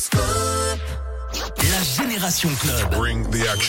school. 0.00 0.39
La 1.80 2.04
Génération 2.04 2.50
Club. 2.60 2.94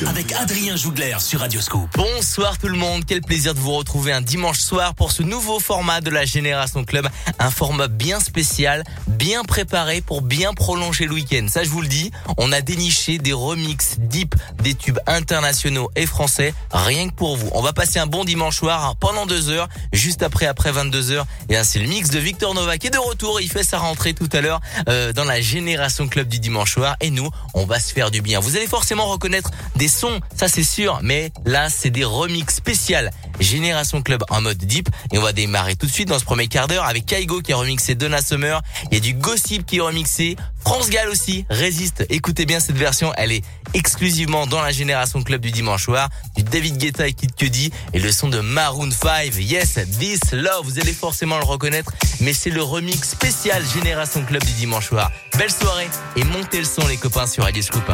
Avec 0.08 0.34
Adrien 0.34 0.76
Jougler 0.76 1.16
sur 1.20 1.40
Radioscope. 1.40 1.88
Bonsoir 1.96 2.58
tout 2.58 2.68
le 2.68 2.78
monde. 2.78 3.04
Quel 3.08 3.22
plaisir 3.22 3.54
de 3.54 3.60
vous 3.60 3.72
retrouver 3.72 4.12
un 4.12 4.20
dimanche 4.20 4.60
soir 4.60 4.96
pour 4.96 5.14
ce 5.14 5.24
nouveau 5.24 5.62
format 5.62 6.02
de 6.02 6.10
la 6.10 6.26
Génération 6.26 6.84
Club. 6.84 7.08
Un 7.40 7.50
format 7.50 7.88
bien 7.88 8.20
spécial, 8.20 8.84
bien 9.08 9.44
préparé 9.44 10.02
pour 10.02 10.22
bien 10.22 10.54
prolonger 10.54 11.06
le 11.06 11.14
week-end. 11.14 11.46
Ça, 11.48 11.64
je 11.64 11.70
vous 11.70 11.82
le 11.82 11.88
dis. 11.88 12.12
On 12.36 12.52
a 12.52 12.60
déniché 12.60 13.18
des 13.18 13.32
remixes 13.32 13.96
deep 13.98 14.36
des 14.62 14.76
tubes 14.76 15.00
internationaux 15.08 15.90
et 15.96 16.06
français. 16.06 16.54
Rien 16.72 17.08
que 17.08 17.14
pour 17.14 17.38
vous. 17.38 17.50
On 17.54 17.62
va 17.62 17.72
passer 17.72 18.00
un 18.00 18.08
bon 18.08 18.26
dimanche 18.26 18.58
soir 18.58 18.84
hein, 18.84 18.96
pendant 19.00 19.26
deux 19.26 19.50
heures. 19.50 19.70
Juste 19.94 20.22
après, 20.22 20.48
après 20.48 20.74
22 20.74 21.12
heures. 21.12 21.28
Et 21.48 21.56
c'est 21.64 21.80
le 21.80 21.88
mix 21.88 22.10
de 22.10 22.20
Victor 22.20 22.54
Nova 22.56 22.78
qui 22.78 22.88
est 22.88 22.92
de 22.92 22.98
retour. 22.98 23.40
Il 23.40 23.50
fait 23.50 23.64
sa 23.64 23.78
rentrée 23.78 24.14
tout 24.14 24.30
à 24.34 24.42
l'heure 24.42 24.60
euh, 24.90 25.14
dans 25.14 25.24
la 25.24 25.40
Génération 25.40 26.10
Club 26.10 26.28
du 26.28 26.40
dimanche 26.40 26.74
soir. 26.74 26.98
Et 27.00 27.10
nous, 27.10 27.30
on 27.54 27.66
va 27.66 27.80
se 27.80 27.94
faire 27.94 28.01
du 28.10 28.22
bien. 28.22 28.40
Vous 28.40 28.56
allez 28.56 28.68
forcément 28.68 29.06
reconnaître 29.08 29.52
des 29.76 29.88
sons, 29.88 30.20
ça 30.36 30.48
c'est 30.48 30.64
sûr, 30.64 31.00
mais 31.04 31.32
là 31.46 31.70
c'est 31.70 31.92
des 31.92 32.04
remix 32.04 32.56
spéciales. 32.56 33.12
Génération 33.40 34.02
Club 34.02 34.24
en 34.30 34.42
mode 34.42 34.58
deep 34.58 34.90
et 35.12 35.18
on 35.18 35.22
va 35.22 35.34
démarrer 35.34 35.76
tout 35.76 35.86
de 35.86 35.92
suite 35.92 36.08
dans 36.08 36.20
ce 36.20 36.26
premier 36.26 36.48
quart 36.48 36.68
d'heure 36.68 36.86
avec 36.86 37.06
Kaigo 37.06 37.42
qui 37.42 37.54
a 37.54 37.58
remixé 37.58 37.96
Donna 37.96 38.22
Summer, 38.22 38.62
il 38.92 38.96
y 38.96 38.98
a 38.98 39.00
du 39.00 39.14
Gossip 39.14 39.66
qui 39.66 39.78
est 39.78 39.82
remixé, 39.82 40.36
France 40.62 40.90
Gall 40.90 41.10
aussi, 41.10 41.46
Résiste. 41.50 42.06
Écoutez 42.10 42.46
bien 42.46 42.60
cette 42.60 42.78
version, 42.78 43.14
elle 43.18 43.32
est 43.32 43.44
exclusivement 43.74 44.48
dans 44.48 44.62
la 44.62 44.72
Génération 44.72 45.24
Club 45.24 45.42
du 45.42 45.52
dimanche 45.52 45.86
soir, 45.86 46.10
du 46.36 46.44
David 46.44 46.78
Guetta 46.78 47.08
et 47.08 47.14
Kid 47.14 47.36
Cudi 47.36 47.72
et 47.94 48.00
le 48.00 48.12
son 48.12 48.30
de 48.30 48.40
Maroon 48.40 48.92
5. 48.92 49.34
Yes, 49.40 49.80
This 50.00 50.32
Love, 50.32 50.64
vous 50.64 50.80
allez 50.80 50.94
forcément 50.94 51.38
le 51.38 51.46
reconnaître, 51.46 51.92
mais 52.20 52.34
c'est 52.34 52.50
le 52.50 52.64
remix 52.64 53.02
spécial 53.02 53.64
Génération 53.74 54.24
Club 54.24 54.44
du 54.44 54.54
dimanche 54.54 54.90
soir. 54.90 55.12
Belle 55.38 55.52
soirée 55.52 55.90
et 56.16 56.24
montez 56.24 56.60
le 56.60 56.66
son 56.66 56.88
les 56.88 56.98
copains 56.98 57.28
sur 57.28 57.44
Radio 57.44 57.62
Scoop. 57.62 57.92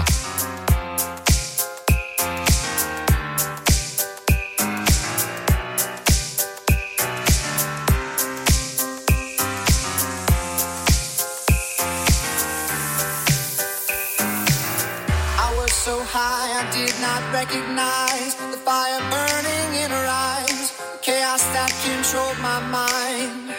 Recognize 17.42 18.34
the 18.54 18.60
fire 18.66 19.00
burning 19.14 19.70
in 19.84 19.90
her 19.92 20.08
eyes, 20.34 20.72
the 20.94 21.00
chaos 21.04 21.44
that 21.54 21.72
controlled 21.86 22.40
my 22.50 22.60
mind. 22.80 23.54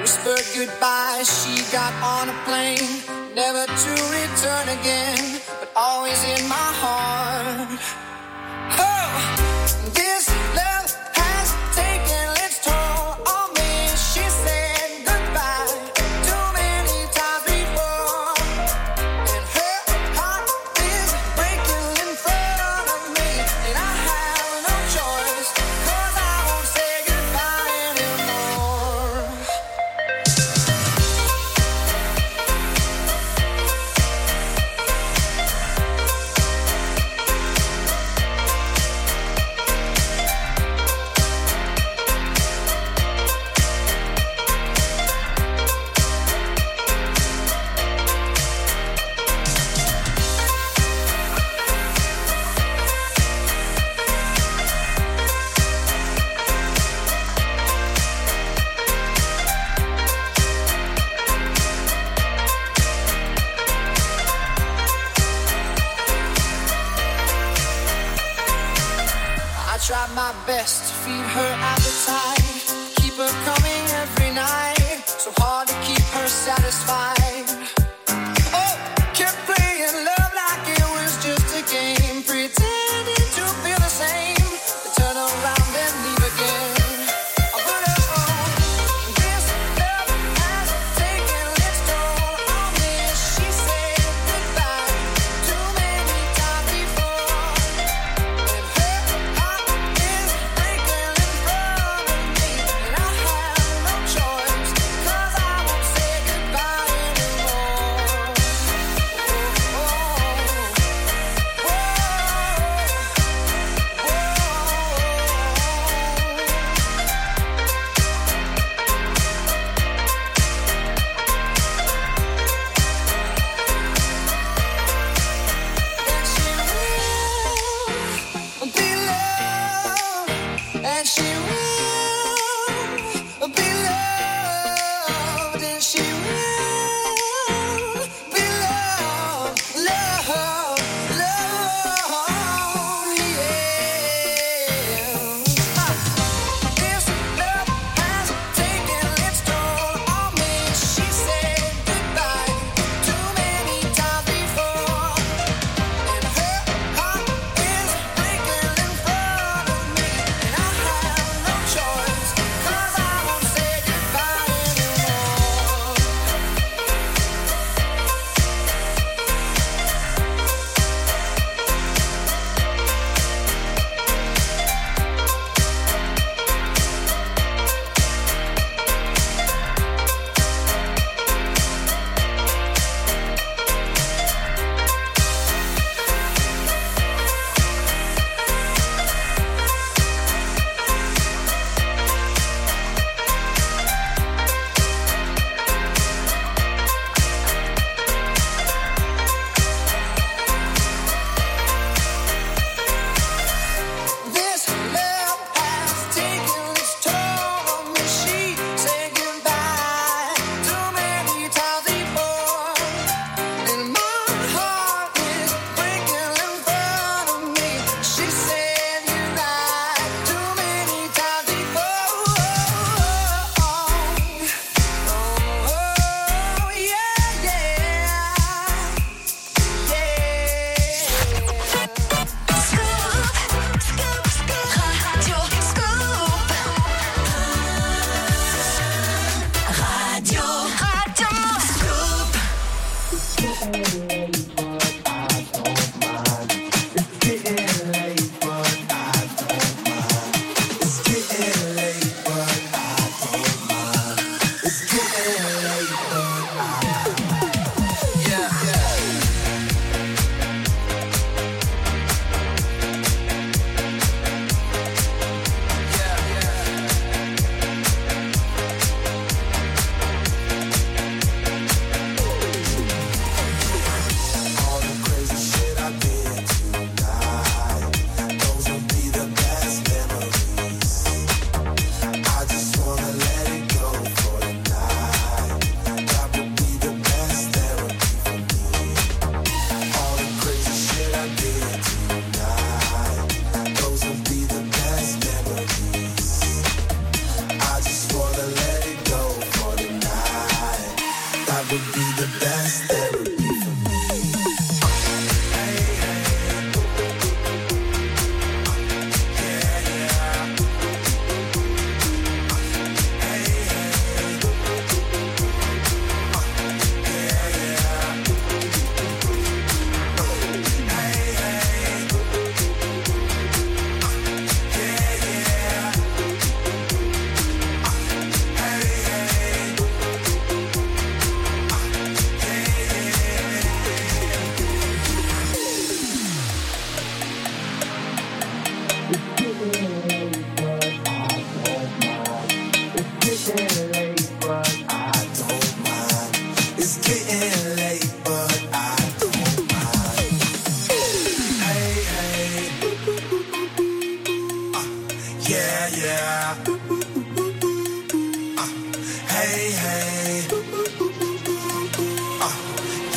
Whispered 0.00 0.46
goodbye, 0.54 1.24
she 1.24 1.54
got 1.72 1.92
on 2.14 2.28
a 2.28 2.38
plane, 2.46 2.92
never 3.34 3.64
to 3.66 3.92
return 4.18 4.66
again, 4.78 5.40
but 5.58 5.70
always 5.74 6.20
in 6.34 6.42
my 6.48 6.68
heart. 6.82 7.80
Oh, 8.78 9.45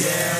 I 0.02 0.40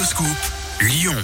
Scoop, 0.00 0.26
Lyon. 0.80 1.14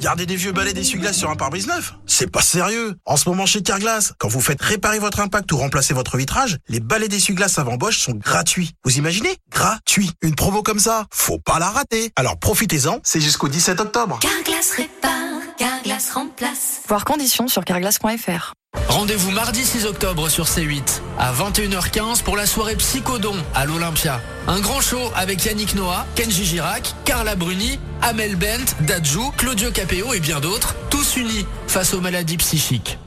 Garder 0.00 0.26
des 0.26 0.34
vieux 0.34 0.50
balais 0.50 0.72
d'essuie-glace 0.72 1.16
sur 1.16 1.30
un 1.30 1.36
pare-brise 1.36 1.68
neuf 1.68 1.94
C'est 2.04 2.28
pas 2.28 2.42
sérieux 2.42 2.96
En 3.06 3.16
ce 3.16 3.28
moment 3.28 3.46
chez 3.46 3.62
Carglass, 3.62 4.12
quand 4.18 4.26
vous 4.26 4.40
faites 4.40 4.60
réparer 4.60 4.98
votre 4.98 5.20
impact 5.20 5.52
ou 5.52 5.56
remplacer 5.56 5.94
votre 5.94 6.16
vitrage, 6.16 6.58
les 6.68 6.80
balais 6.80 7.06
d'essuie-glace 7.06 7.58
avant 7.60 7.76
Bosch 7.76 7.98
sont 8.00 8.12
gratuits. 8.14 8.72
Vous 8.84 8.98
imaginez? 8.98 9.36
Gratuit 9.52 10.10
Une 10.20 10.34
promo 10.34 10.62
comme 10.64 10.80
ça, 10.80 11.06
faut 11.12 11.38
pas 11.38 11.60
la 11.60 11.70
rater 11.70 12.10
Alors 12.16 12.38
profitez-en, 12.40 12.98
c'est 13.04 13.20
jusqu'au 13.20 13.48
17 13.48 13.80
octobre. 13.80 14.18
Carglass 14.18 14.72
répare, 14.72 15.56
Carglass 15.58 16.10
remplace. 16.10 16.80
Voir 16.88 17.04
conditions 17.04 17.46
sur 17.46 17.64
carglass.fr. 17.64 18.54
Rendez-vous 19.00 19.30
mardi 19.30 19.64
6 19.64 19.86
octobre 19.86 20.28
sur 20.28 20.44
C8 20.44 21.00
à 21.18 21.32
21h15 21.32 22.22
pour 22.22 22.36
la 22.36 22.46
soirée 22.46 22.76
Psychodon 22.76 23.34
à 23.54 23.64
l'Olympia. 23.64 24.20
Un 24.46 24.60
grand 24.60 24.80
show 24.80 25.00
avec 25.16 25.44
Yannick 25.44 25.74
Noah, 25.74 26.06
Kenji 26.14 26.44
Girac, 26.44 26.94
Carla 27.04 27.34
Bruni, 27.34 27.78
Amel 28.02 28.36
Bent, 28.36 28.76
Dadju, 28.82 29.32
Claudio 29.36 29.70
Capeo 29.70 30.12
et 30.12 30.20
bien 30.20 30.38
d'autres, 30.38 30.76
tous 30.90 31.16
unis 31.16 31.46
face 31.66 31.94
aux 31.94 32.00
maladies 32.00 32.36
psychiques. 32.36 32.98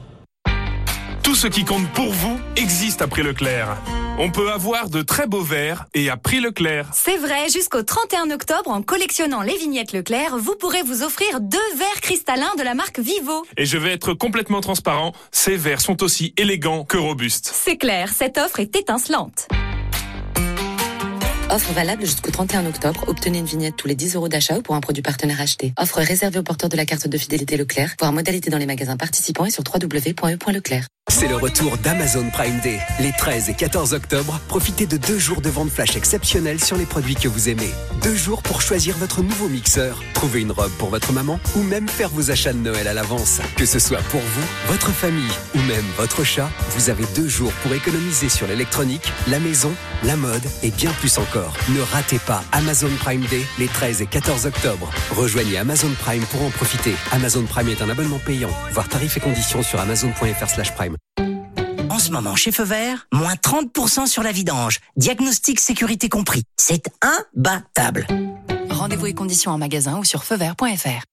Tout 1.24 1.34
ce 1.34 1.46
qui 1.46 1.64
compte 1.64 1.88
pour 1.94 2.12
vous 2.12 2.38
existe 2.54 3.00
à 3.00 3.08
Prix 3.08 3.22
Leclerc. 3.22 3.78
On 4.18 4.30
peut 4.30 4.52
avoir 4.52 4.90
de 4.90 5.00
très 5.00 5.26
beaux 5.26 5.40
verres 5.40 5.86
et 5.94 6.10
à 6.10 6.18
Prix 6.18 6.38
Leclerc. 6.38 6.90
C'est 6.92 7.16
vrai, 7.16 7.48
jusqu'au 7.48 7.82
31 7.82 8.30
octobre, 8.30 8.70
en 8.70 8.82
collectionnant 8.82 9.40
les 9.40 9.56
vignettes 9.56 9.94
Leclerc, 9.94 10.36
vous 10.36 10.54
pourrez 10.54 10.82
vous 10.82 11.02
offrir 11.02 11.40
deux 11.40 11.58
verres 11.78 12.00
cristallins 12.02 12.54
de 12.58 12.62
la 12.62 12.74
marque 12.74 12.98
Vivo. 13.00 13.42
Et 13.56 13.64
je 13.64 13.78
vais 13.78 13.92
être 13.92 14.12
complètement 14.12 14.60
transparent, 14.60 15.12
ces 15.32 15.56
verres 15.56 15.80
sont 15.80 16.02
aussi 16.02 16.34
élégants 16.36 16.84
que 16.84 16.98
robustes. 16.98 17.50
C'est 17.52 17.78
clair, 17.78 18.10
cette 18.10 18.36
offre 18.36 18.60
est 18.60 18.76
étincelante. 18.76 19.48
Offre 21.50 21.72
valable 21.72 22.04
jusqu'au 22.04 22.30
31 22.30 22.66
octobre. 22.66 23.04
Obtenez 23.06 23.38
une 23.38 23.44
vignette 23.44 23.76
tous 23.76 23.86
les 23.86 23.94
10 23.94 24.16
euros 24.16 24.28
d'achat 24.28 24.58
ou 24.58 24.62
pour 24.62 24.74
un 24.74 24.80
produit 24.80 25.02
partenaire 25.02 25.40
acheté. 25.40 25.72
Offre 25.78 26.00
réservée 26.00 26.38
aux 26.40 26.42
porteurs 26.42 26.68
de 26.68 26.76
la 26.76 26.84
carte 26.84 27.06
de 27.06 27.16
fidélité 27.16 27.56
Leclerc. 27.56 27.94
Voir 28.00 28.12
modalité 28.12 28.50
dans 28.50 28.58
les 28.58 28.66
magasins 28.66 28.96
participants 28.96 29.44
et 29.44 29.50
sur 29.50 29.62
www.e.leclerc. 29.62 30.86
C'est 31.24 31.28
le 31.28 31.36
retour 31.36 31.78
d'Amazon 31.78 32.28
Prime 32.30 32.60
Day. 32.60 32.80
Les 32.98 33.12
13 33.12 33.48
et 33.48 33.54
14 33.54 33.94
octobre, 33.94 34.40
profitez 34.48 34.86
de 34.86 34.96
deux 34.96 35.18
jours 35.18 35.42
de 35.42 35.48
vente 35.48 35.70
flash 35.70 35.96
exceptionnels 35.96 36.62
sur 36.62 36.76
les 36.76 36.86
produits 36.86 37.14
que 37.14 37.28
vous 37.28 37.48
aimez. 37.48 37.70
Deux 38.02 38.14
jours 38.14 38.42
pour 38.42 38.60
choisir 38.60 38.96
votre 38.96 39.22
nouveau 39.22 39.48
mixeur, 39.48 40.02
trouver 40.14 40.40
une 40.40 40.50
robe 40.50 40.72
pour 40.72 40.88
votre 40.88 41.12
maman 41.12 41.38
ou 41.56 41.62
même 41.62 41.88
faire 41.88 42.08
vos 42.08 42.30
achats 42.30 42.52
de 42.52 42.58
Noël 42.58 42.88
à 42.88 42.94
l'avance. 42.94 43.40
Que 43.56 43.64
ce 43.64 43.78
soit 43.78 44.02
pour 44.10 44.20
vous, 44.20 44.46
votre 44.66 44.90
famille 44.90 45.30
ou 45.54 45.58
même 45.60 45.84
votre 45.96 46.24
chat, 46.24 46.50
vous 46.70 46.90
avez 46.90 47.04
deux 47.14 47.28
jours 47.28 47.52
pour 47.62 47.72
économiser 47.74 48.28
sur 48.28 48.46
l'électronique, 48.46 49.12
la 49.28 49.38
maison, 49.38 49.72
la 50.02 50.16
mode 50.16 50.44
et 50.62 50.70
bien 50.70 50.90
plus 51.00 51.16
encore. 51.18 51.54
Ne 51.68 51.80
ratez 51.80 52.18
pas 52.18 52.42
Amazon 52.52 52.90
Prime 52.98 53.24
Day 53.30 53.44
les 53.58 53.68
13 53.68 54.02
et 54.02 54.06
14 54.06 54.46
octobre. 54.46 54.90
Rejoignez 55.12 55.58
Amazon 55.58 55.90
Prime 56.00 56.24
pour 56.24 56.42
en 56.42 56.50
profiter. 56.50 56.94
Amazon 57.12 57.44
Prime 57.44 57.68
est 57.68 57.82
un 57.82 57.88
abonnement 57.88 58.20
payant. 58.26 58.50
Voir 58.72 58.88
tarifs 58.88 59.16
et 59.16 59.20
conditions 59.20 59.62
sur 59.62 59.80
amazon.fr/prime. 59.80 60.93
En 61.90 61.98
ce 61.98 62.10
moment, 62.10 62.34
chez 62.34 62.50
Feu 62.50 62.64
Vert, 62.64 63.06
moins 63.12 63.34
30% 63.34 64.06
sur 64.06 64.22
la 64.22 64.32
vidange. 64.32 64.80
Diagnostic 64.96 65.60
sécurité 65.60 66.08
compris. 66.08 66.42
C'est 66.56 66.90
imbattable. 67.02 68.06
Rendez-vous 68.70 69.06
et 69.06 69.14
conditions 69.14 69.52
en 69.52 69.58
magasin 69.58 69.98
ou 69.98 70.04
sur 70.04 70.24
feuvert.fr. 70.24 71.04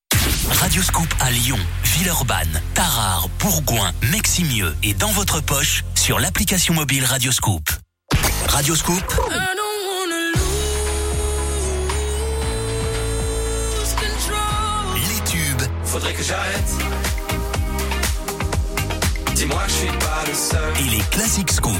Radioscoop 0.50 1.08
à 1.20 1.32
Lyon, 1.32 1.60
Villeurbanne, 1.84 2.62
Tarare, 2.74 3.30
Bourgoin, 3.40 3.92
Meximieux 4.12 4.76
et 4.84 4.94
dans 4.94 5.12
votre 5.12 5.42
poche 5.42 5.84
sur 5.96 6.20
l'application 6.20 6.74
mobile 6.74 7.06
Radioscoop. 7.06 7.70
Radioscoop. 8.48 9.04
Les 14.96 15.32
tubes. 15.32 15.62
Faudrait 15.84 16.14
que 16.14 16.24
j'arrête. 16.24 17.01
Dis-moi 19.42 19.64
que 19.66 19.72
je 19.72 19.76
suis 19.76 19.88
pas 19.98 20.24
le 20.28 20.36
seul. 20.36 20.86
Et 20.86 20.90
les 20.98 21.04
classiques 21.10 21.52
scoop. 21.52 21.74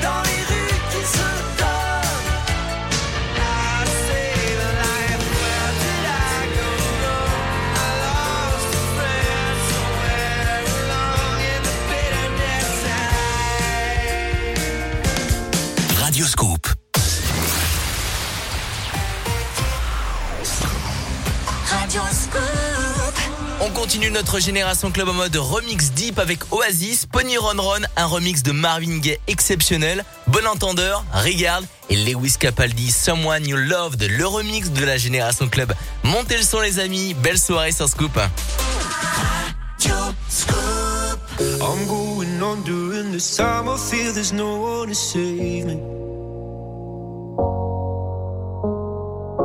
Dans 0.00 0.22
On 23.66 23.70
continue 23.70 24.12
notre 24.12 24.38
génération 24.38 24.92
club 24.92 25.08
en 25.08 25.12
mode 25.12 25.34
remix 25.34 25.90
deep 25.90 26.20
avec 26.20 26.52
Oasis, 26.52 27.04
Pony 27.04 27.36
Ron 27.36 27.60
Ron, 27.60 27.80
un 27.96 28.06
remix 28.06 28.44
de 28.44 28.52
Marvin 28.52 28.98
Gaye 28.98 29.18
exceptionnel. 29.26 30.04
Bon 30.28 30.46
entendeur, 30.46 31.04
regarde 31.12 31.64
et 31.90 31.96
Lewis 31.96 32.36
Capaldi, 32.38 32.92
Someone 32.92 33.44
You 33.44 33.56
Loved, 33.56 34.04
le 34.08 34.24
remix 34.24 34.70
de 34.70 34.84
la 34.84 34.98
génération 34.98 35.48
club. 35.48 35.72
Montez 36.04 36.36
le 36.36 36.44
son 36.44 36.60
les 36.60 36.78
amis, 36.78 37.14
belle 37.14 37.40
soirée 37.40 37.72
sur 37.72 37.88
Scoop. 37.88 38.16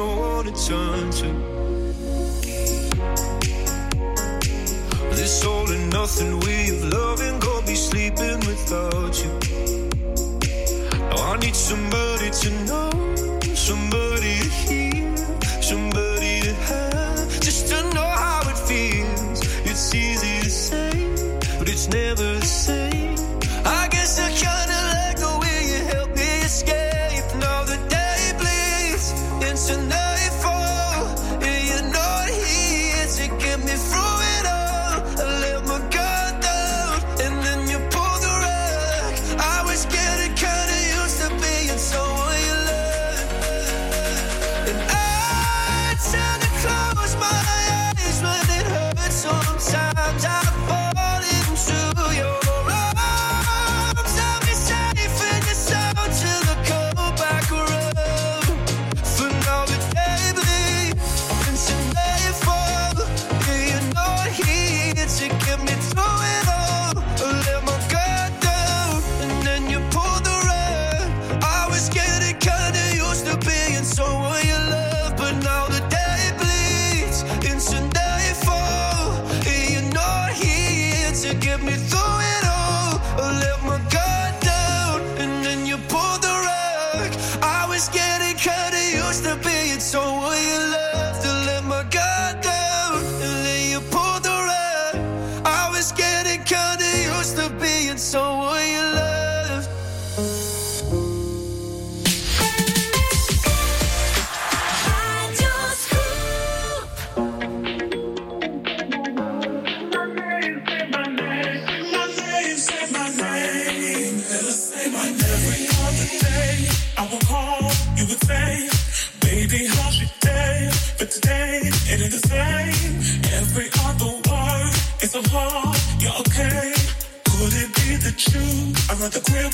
no 0.00 0.16
one 0.16 0.44
to 0.46 0.52
turn 0.66 1.10
to. 1.20 1.30
This 5.18 5.44
all 5.44 5.70
and 5.70 5.86
nothing 5.92 6.32
way 6.44 6.62
of 6.74 6.80
loving, 6.98 7.38
go 7.46 7.60
be 7.70 7.74
sleeping 7.74 8.38
without 8.50 9.14
you. 9.22 9.32
Now 11.10 11.32
I 11.32 11.36
need 11.44 11.56
somebody 11.70 12.28
to 12.42 12.48
know, 12.68 12.90
somebody 13.68 14.34
to 14.44 14.50
hear, 14.64 15.16
somebody 15.70 16.34
to 16.46 16.54
have, 16.68 17.28
just 17.46 17.62
to 17.70 17.78
know 17.94 18.10
how 18.24 18.40
it 18.52 18.58
feels. 18.70 19.38
It's 19.70 19.94
easy 19.94 20.34
to 20.44 20.50
say, 20.66 20.92
but 21.58 21.68
it's 21.68 21.88
never 21.88 22.28
the 22.40 22.46
same. 22.46 22.79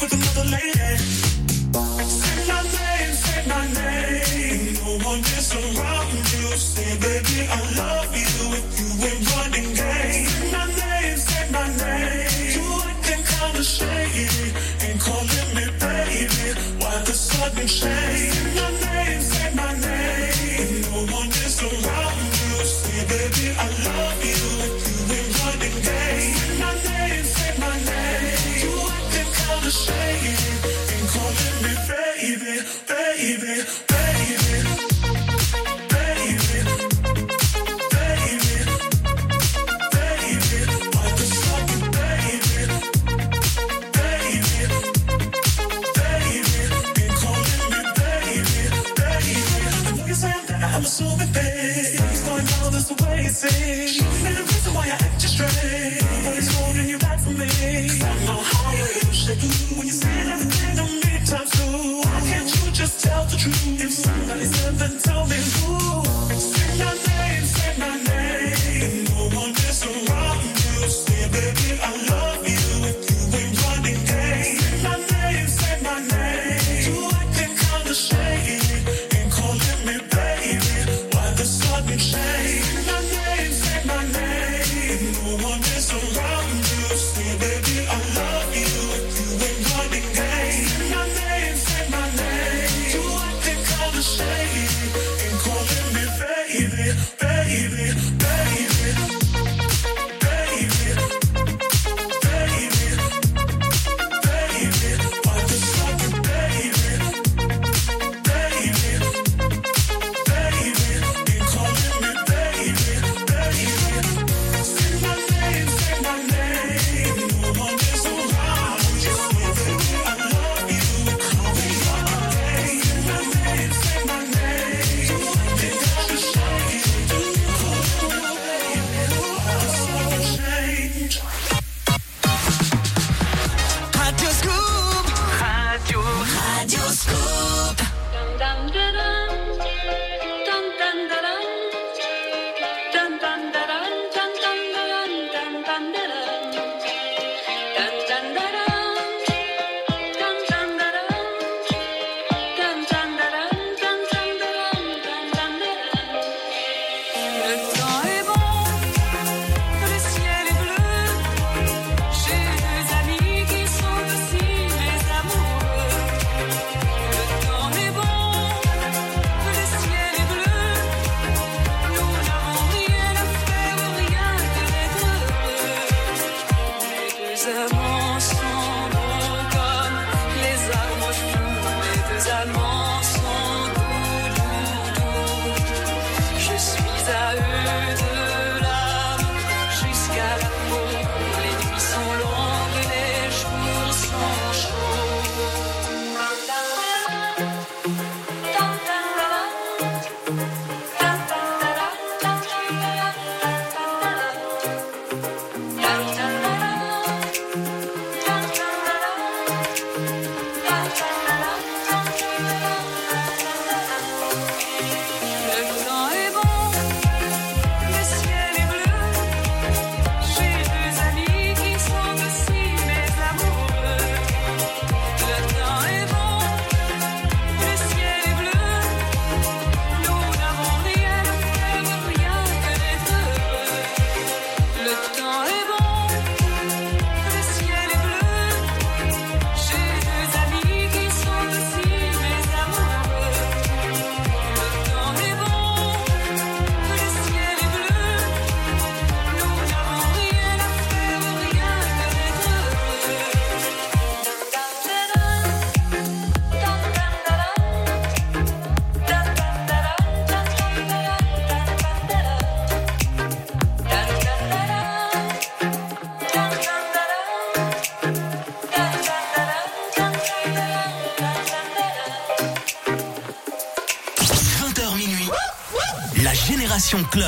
with 0.00 0.10
the 0.10 0.25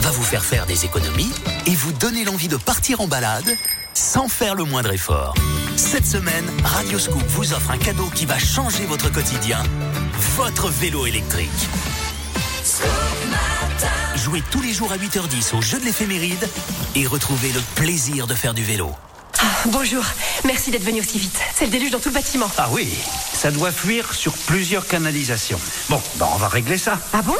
Va 0.00 0.10
vous 0.10 0.22
faire 0.22 0.44
faire 0.44 0.66
des 0.66 0.84
économies 0.84 1.32
et 1.66 1.74
vous 1.74 1.92
donner 1.92 2.24
l'envie 2.24 2.48
de 2.48 2.56
partir 2.56 3.00
en 3.00 3.06
balade 3.06 3.56
sans 3.94 4.28
faire 4.28 4.54
le 4.54 4.64
moindre 4.64 4.92
effort. 4.92 5.34
Cette 5.76 6.06
semaine, 6.06 6.44
Radioscoop 6.64 7.22
vous 7.28 7.52
offre 7.52 7.70
un 7.70 7.78
cadeau 7.78 8.08
qui 8.14 8.26
va 8.26 8.38
changer 8.38 8.84
votre 8.86 9.10
quotidien, 9.10 9.62
votre 10.36 10.68
vélo 10.68 11.06
électrique. 11.06 11.48
Jouez 14.16 14.42
tous 14.50 14.60
les 14.60 14.72
jours 14.72 14.92
à 14.92 14.96
8h10 14.96 15.56
au 15.56 15.62
jeu 15.62 15.78
de 15.78 15.84
l'éphéméride 15.84 16.48
et 16.94 17.06
retrouvez 17.06 17.52
le 17.52 17.60
plaisir 17.74 18.26
de 18.26 18.34
faire 18.34 18.54
du 18.54 18.62
vélo. 18.62 18.92
Ah, 19.40 19.44
bonjour, 19.66 20.04
merci 20.44 20.70
d'être 20.70 20.84
venu 20.84 21.00
aussi 21.00 21.18
vite. 21.18 21.38
C'est 21.54 21.64
le 21.64 21.70
déluge 21.70 21.90
dans 21.90 21.98
tout 21.98 22.10
le 22.10 22.14
bâtiment. 22.14 22.50
Ah 22.58 22.68
oui, 22.70 22.94
ça 23.32 23.50
doit 23.50 23.72
fuir 23.72 24.14
sur 24.14 24.32
plusieurs 24.34 24.86
canalisations. 24.86 25.58
Bon, 25.88 26.00
ben 26.16 26.28
on 26.32 26.36
va 26.36 26.48
régler 26.48 26.78
ça. 26.78 26.98
Ah 27.12 27.22
bon? 27.22 27.34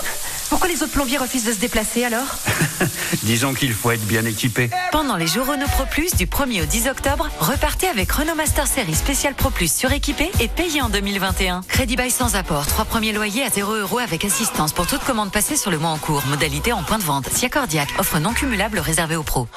Les 0.72 0.82
autres 0.82 0.92
plombiers 0.92 1.18
refusent 1.18 1.44
de 1.44 1.52
se 1.52 1.58
déplacer 1.58 2.04
alors 2.04 2.36
Disons 3.24 3.52
qu'il 3.52 3.72
faut 3.74 3.90
être 3.90 4.06
bien 4.06 4.24
équipé. 4.24 4.70
Pendant 4.90 5.16
les 5.16 5.26
jours 5.26 5.46
Renault 5.46 5.66
Pro 5.66 5.84
Plus 5.84 6.14
du 6.14 6.26
1er 6.26 6.62
au 6.62 6.66
10 6.66 6.88
octobre, 6.88 7.28
repartez 7.40 7.88
avec 7.88 8.10
Renault 8.10 8.34
Master 8.34 8.66
Series 8.66 8.94
spécial 8.94 9.34
Pro 9.34 9.50
Plus 9.50 9.70
suréquipé 9.70 10.30
et 10.40 10.48
payé 10.48 10.80
en 10.80 10.88
2021. 10.88 11.60
Crédit 11.68 11.96
bail 11.96 12.10
sans 12.10 12.36
apport, 12.36 12.66
trois 12.66 12.86
premiers 12.86 13.12
loyers 13.12 13.44
à 13.44 13.50
0 13.50 13.74
euros 13.74 13.98
avec 13.98 14.24
assistance 14.24 14.72
pour 14.72 14.86
toute 14.86 15.04
commande 15.04 15.30
passée 15.30 15.56
sur 15.56 15.70
le 15.70 15.78
mois 15.78 15.90
en 15.90 15.98
cours. 15.98 16.24
Modalité 16.26 16.72
en 16.72 16.82
point 16.82 16.98
de 16.98 17.04
vente. 17.04 17.28
Siacordiac, 17.28 17.88
offre 17.98 18.18
non 18.18 18.32
cumulable 18.32 18.78
réservée 18.78 19.16
aux 19.16 19.22
pros. 19.22 19.48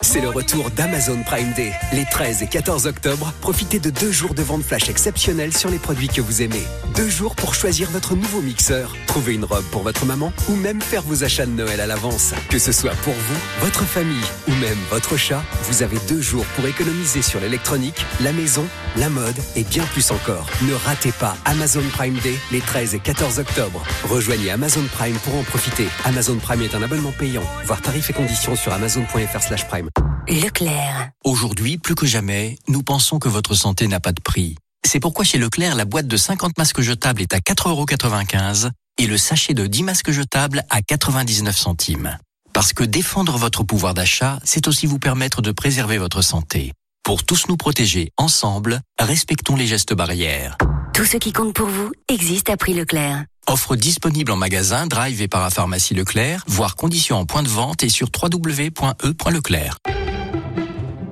C'est 0.00 0.20
le 0.20 0.28
retour 0.28 0.70
d'Amazon 0.72 1.22
Prime 1.24 1.52
Day. 1.52 1.72
Les 1.92 2.04
13 2.04 2.42
et 2.42 2.48
14 2.48 2.86
octobre, 2.86 3.32
profitez 3.40 3.78
de 3.78 3.90
deux 3.90 4.10
jours 4.10 4.34
de 4.34 4.42
vente 4.42 4.64
flash 4.64 4.88
exceptionnels 4.88 5.56
sur 5.56 5.70
les 5.70 5.78
produits 5.78 6.08
que 6.08 6.20
vous 6.20 6.42
aimez. 6.42 6.64
Deux 6.96 7.08
jours 7.08 7.34
pour 7.34 7.54
choisir 7.54 7.88
votre 7.90 8.14
nouveau 8.14 8.42
mixeur, 8.42 8.94
trouver 9.06 9.34
une 9.34 9.44
robe 9.44 9.64
pour 9.70 9.82
votre 9.82 10.04
maman 10.04 10.32
ou 10.48 10.56
même 10.56 10.82
faire 10.82 11.02
vos 11.02 11.24
achats 11.24 11.46
de 11.46 11.50
Noël 11.50 11.80
à 11.80 11.86
l'avance. 11.86 12.34
Que 12.50 12.58
ce 12.58 12.70
soit 12.70 12.94
pour 12.96 13.14
vous, 13.14 13.40
votre 13.60 13.84
famille 13.84 14.24
ou 14.46 14.52
même 14.56 14.78
votre 14.90 15.16
chat, 15.16 15.42
vous 15.64 15.82
avez 15.82 15.96
deux 16.08 16.20
jours 16.20 16.44
pour 16.54 16.66
économiser 16.66 17.22
sur 17.22 17.40
l'électronique, 17.40 18.04
la 18.20 18.32
maison, 18.32 18.64
la 18.96 19.08
mode 19.08 19.36
et 19.56 19.64
bien 19.64 19.84
plus 19.84 20.10
encore. 20.10 20.46
Ne 20.62 20.74
ratez 20.74 21.12
pas 21.12 21.36
Amazon 21.46 21.82
Prime 21.92 22.18
Day 22.18 22.36
les 22.50 22.60
13 22.60 22.94
et 22.94 23.00
14 23.00 23.38
octobre. 23.38 23.82
Rejoignez 24.04 24.50
Amazon 24.50 24.84
Prime 24.92 25.16
pour 25.24 25.36
en 25.36 25.44
profiter. 25.44 25.88
Amazon 26.04 26.36
Prime 26.36 26.62
est 26.62 26.74
un 26.74 26.82
abonnement 26.82 27.12
payant. 27.12 27.44
Voir 27.64 27.80
tarifs 27.80 28.10
et 28.10 28.14
conditions 28.14 28.54
sur 28.54 28.72
amazon.fr/prime. 28.72 29.88
Leclerc. 30.28 31.10
Aujourd'hui, 31.24 31.78
plus 31.78 31.94
que 31.94 32.06
jamais, 32.06 32.58
nous 32.68 32.82
pensons 32.82 33.18
que 33.18 33.28
votre 33.28 33.54
santé 33.54 33.88
n'a 33.88 33.98
pas 33.98 34.12
de 34.12 34.20
prix. 34.20 34.56
C'est 34.84 35.00
pourquoi 35.00 35.24
chez 35.24 35.38
Leclerc, 35.38 35.74
la 35.74 35.84
boîte 35.84 36.06
de 36.06 36.16
50 36.16 36.58
masques 36.58 36.80
jetables 36.80 37.22
est 37.22 37.32
à 37.34 37.38
4,95€ 37.38 38.70
et 38.98 39.06
le 39.06 39.16
sachet 39.16 39.54
de 39.54 39.66
10 39.66 39.84
masques 39.84 40.10
jetables 40.10 40.64
à 40.70 40.82
99 40.82 41.56
centimes. 41.56 42.18
Parce 42.52 42.72
que 42.72 42.84
défendre 42.84 43.38
votre 43.38 43.62
pouvoir 43.64 43.94
d'achat, 43.94 44.38
c'est 44.44 44.68
aussi 44.68 44.86
vous 44.86 44.98
permettre 44.98 45.40
de 45.40 45.52
préserver 45.52 45.98
votre 45.98 46.20
santé. 46.20 46.72
Pour 47.02 47.24
tous 47.24 47.48
nous 47.48 47.56
protéger 47.56 48.10
ensemble, 48.18 48.80
respectons 48.98 49.56
les 49.56 49.66
gestes 49.66 49.94
barrières. 49.94 50.58
Tout 50.92 51.04
ce 51.04 51.16
qui 51.16 51.32
compte 51.32 51.54
pour 51.54 51.68
vous 51.68 51.90
existe 52.08 52.50
à 52.50 52.56
prix 52.56 52.74
Leclerc. 52.74 53.24
Offre 53.48 53.74
disponible 53.74 54.30
en 54.30 54.36
magasin, 54.36 54.86
drive 54.86 55.20
et 55.22 55.28
parapharmacie 55.28 55.94
Leclerc, 55.94 56.44
voire 56.46 56.76
conditions 56.76 57.16
en 57.16 57.24
point 57.24 57.42
de 57.42 57.48
vente 57.48 57.82
et 57.82 57.88
sur 57.88 58.08
www.e.leclerc. 58.22 59.78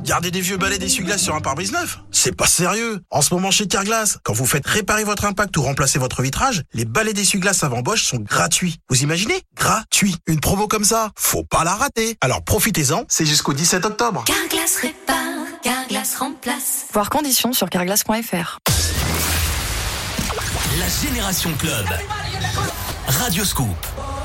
Garder 0.04 0.30
des 0.30 0.40
vieux 0.40 0.56
balais 0.56 0.78
d'essuie-glace 0.78 1.20
sur 1.22 1.34
un 1.34 1.40
pare-brise 1.40 1.72
neuf 1.72 1.98
C'est 2.10 2.34
pas 2.34 2.46
sérieux 2.46 3.00
En 3.10 3.22
ce 3.22 3.34
moment 3.34 3.50
chez 3.50 3.66
Carglass, 3.66 4.18
quand 4.24 4.32
vous 4.32 4.46
faites 4.46 4.66
réparer 4.66 5.04
votre 5.04 5.24
impact 5.24 5.56
ou 5.56 5.62
remplacer 5.62 5.98
votre 5.98 6.22
vitrage, 6.22 6.62
les 6.72 6.84
balais 6.84 7.12
d'essuie-glace 7.12 7.64
avant 7.64 7.82
Bosch 7.82 8.04
sont 8.04 8.18
gratuits. 8.18 8.78
Vous 8.88 9.02
imaginez? 9.02 9.42
Gratuit 9.56 10.16
Une 10.26 10.40
promo 10.40 10.68
comme 10.68 10.84
ça, 10.84 11.10
faut 11.16 11.44
pas 11.44 11.64
la 11.64 11.74
rater 11.74 12.16
Alors 12.22 12.42
profitez-en, 12.42 13.04
c'est 13.08 13.26
jusqu'au 13.26 13.52
17 13.52 13.84
octobre. 13.84 14.24
Carglass 14.24 14.76
répare, 14.76 15.16
Carglass 15.62 16.16
remplace. 16.16 16.86
Voir 16.92 17.10
conditions 17.10 17.52
sur 17.52 17.68
carglass.fr. 17.68 18.58
La 20.78 21.08
Génération 21.08 21.52
Club. 21.58 21.86
Radioscoop. 23.06 23.66
Somebody's 23.66 24.19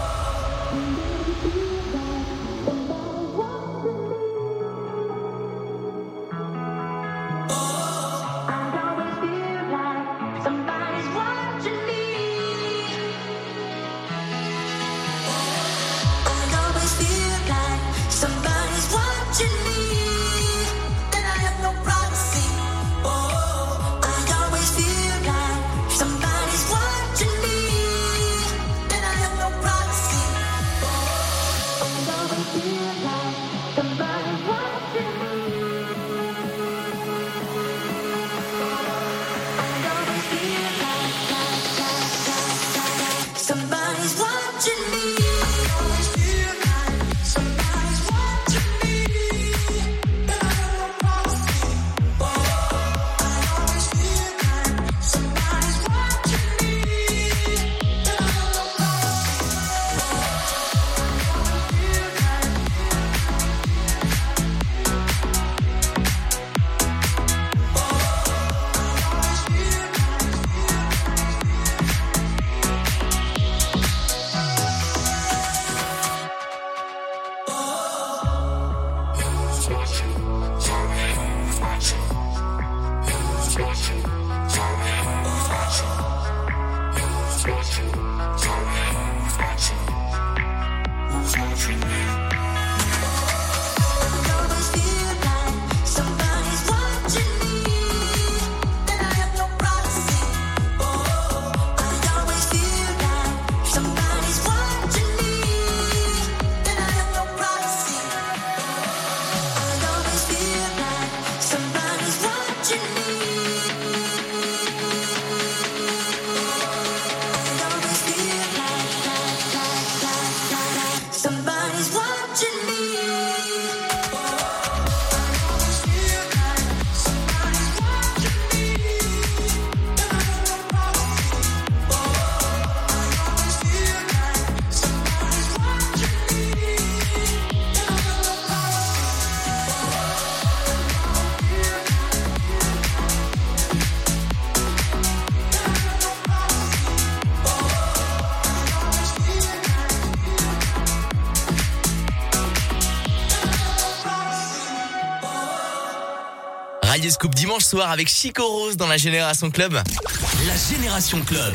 Dimanche 157.34 157.64
soir 157.64 157.92
avec 157.92 158.10
Chico 158.10 158.48
Rose 158.48 158.78
dans 158.78 158.88
la 158.88 158.98
Génération 158.98 159.50
Club. 159.50 159.74
La 159.74 160.76
Génération 160.76 161.22
Club. 161.22 161.54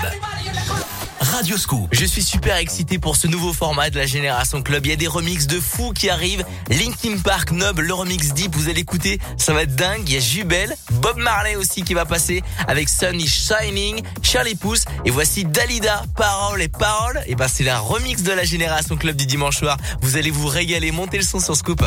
Radio 1.21 1.57
Scoop. 1.59 1.89
Je 1.93 2.05
suis 2.07 2.23
super 2.23 2.57
excité 2.57 2.99
pour 2.99 3.14
ce 3.14 3.27
nouveau 3.27 3.53
format 3.53 3.91
de 3.91 3.99
la 3.99 4.07
Génération 4.07 4.62
Club. 4.62 4.87
Il 4.87 4.91
y 4.91 4.93
a 4.93 4.97
des 4.97 5.07
remixes 5.07 5.47
de 5.47 5.61
fous 5.61 5.93
qui 5.93 6.09
arrivent. 6.09 6.45
Linkin 6.71 7.18
Park, 7.23 7.53
Nob, 7.53 7.79
le 7.79 7.93
remix 7.93 8.33
Deep, 8.33 8.57
vous 8.57 8.68
allez 8.68 8.81
écouter, 8.81 9.18
ça 9.37 9.53
va 9.53 9.62
être 9.62 9.77
dingue. 9.77 10.03
Il 10.07 10.14
y 10.14 10.16
a 10.16 10.21
Jubel, 10.21 10.75
Bob 10.93 11.18
Marley 11.18 11.57
aussi 11.57 11.83
qui 11.83 11.95
va 11.95 12.07
passer 12.07 12.43
avec 12.66 12.89
Sunny 12.89 13.29
Shining, 13.29 14.03
Charlie 14.23 14.55
Pouce 14.55 14.85
et 15.05 15.11
voici 15.11 15.45
Dalida, 15.45 16.03
Parole 16.16 16.62
et 16.62 16.68
Parole. 16.68 17.21
Et 17.27 17.35
ben 17.35 17.49
c'est 17.49 17.64
la 17.64 17.79
remix 17.79 18.23
de 18.23 18.33
la 18.33 18.45
Génération 18.45 18.97
Club 18.97 19.16
du 19.16 19.27
dimanche 19.27 19.59
soir. 19.59 19.77
Vous 20.01 20.16
allez 20.16 20.31
vous 20.31 20.49
régaler, 20.49 20.91
montez 20.91 21.18
le 21.18 21.25
son 21.25 21.39
sur 21.39 21.55
Scoop. 21.55 21.85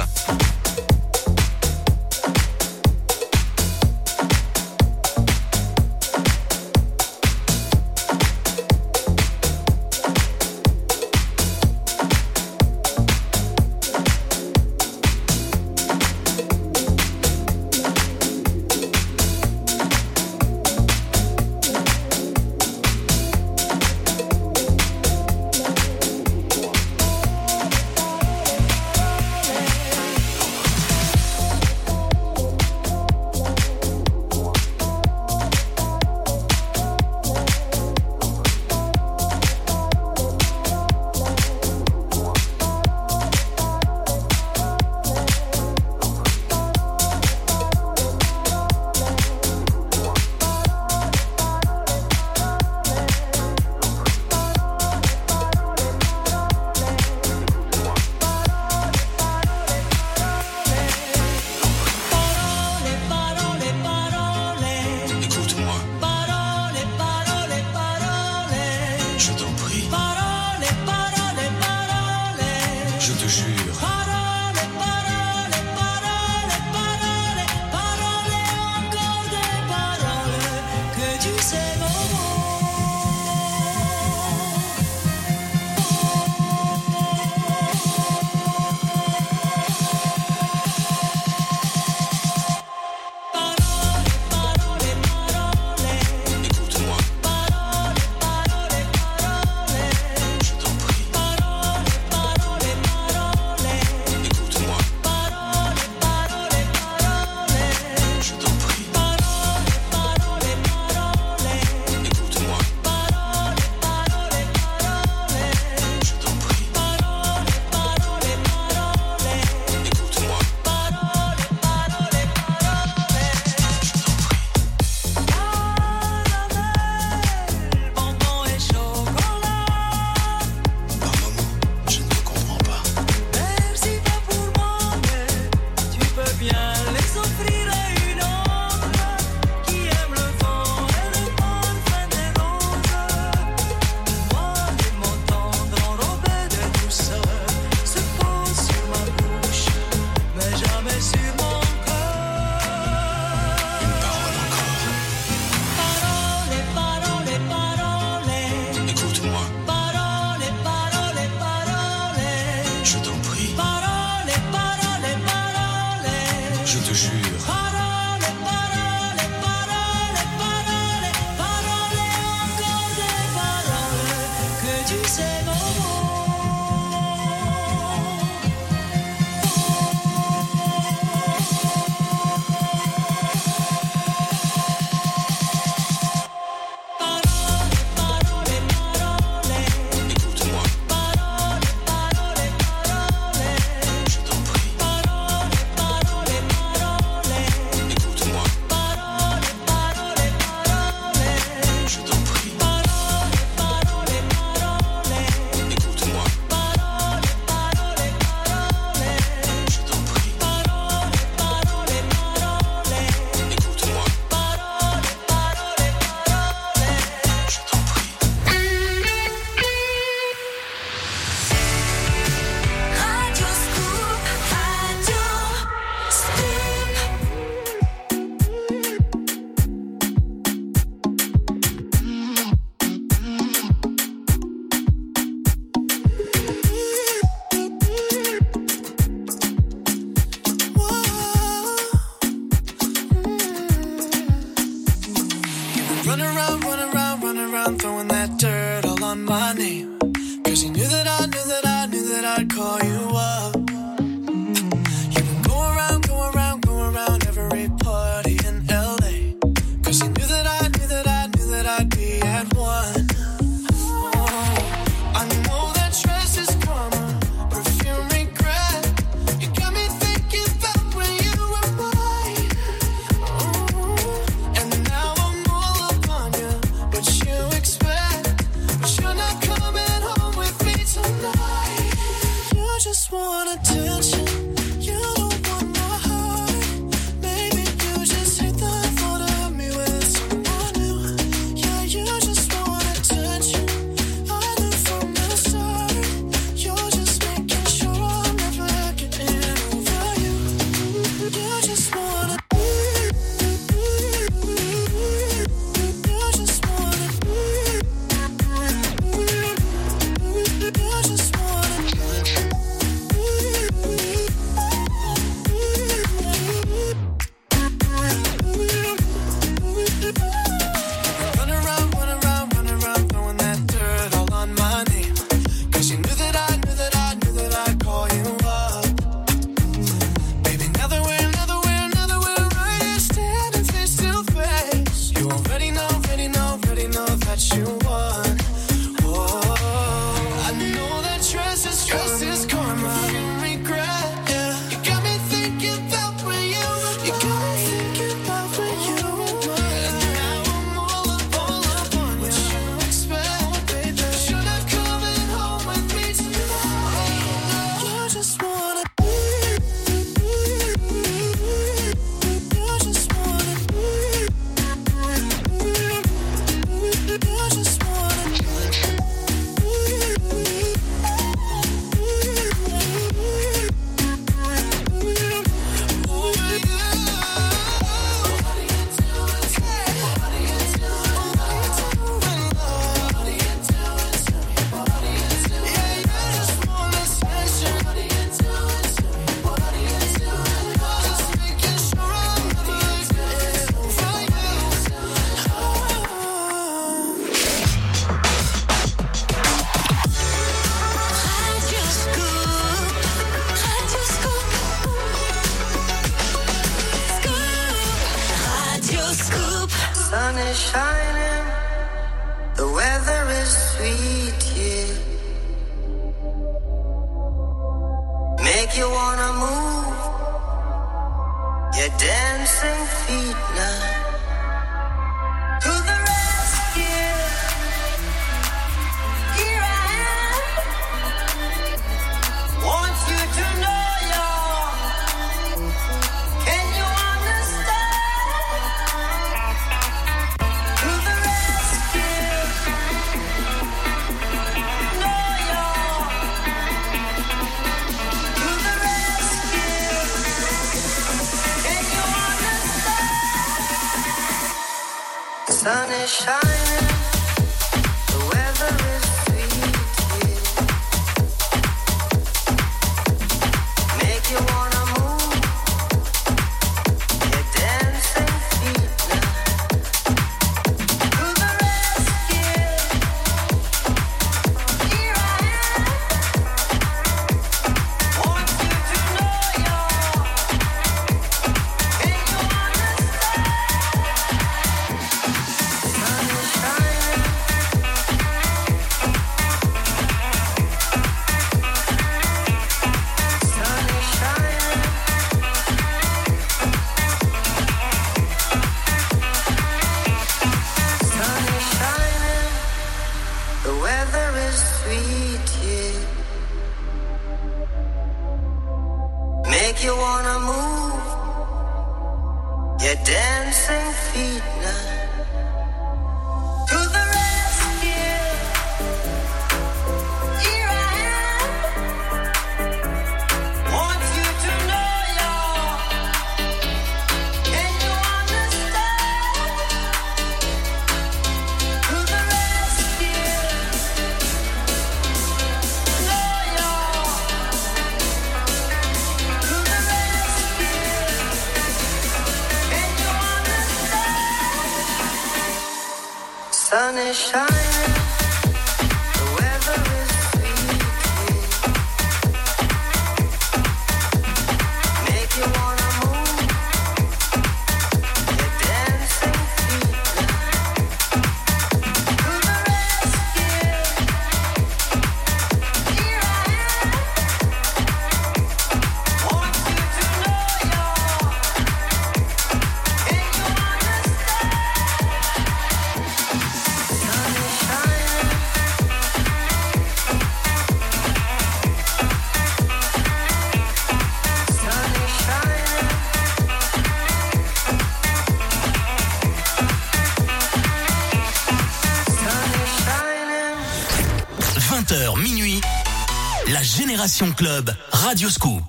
Club 598.16 598.63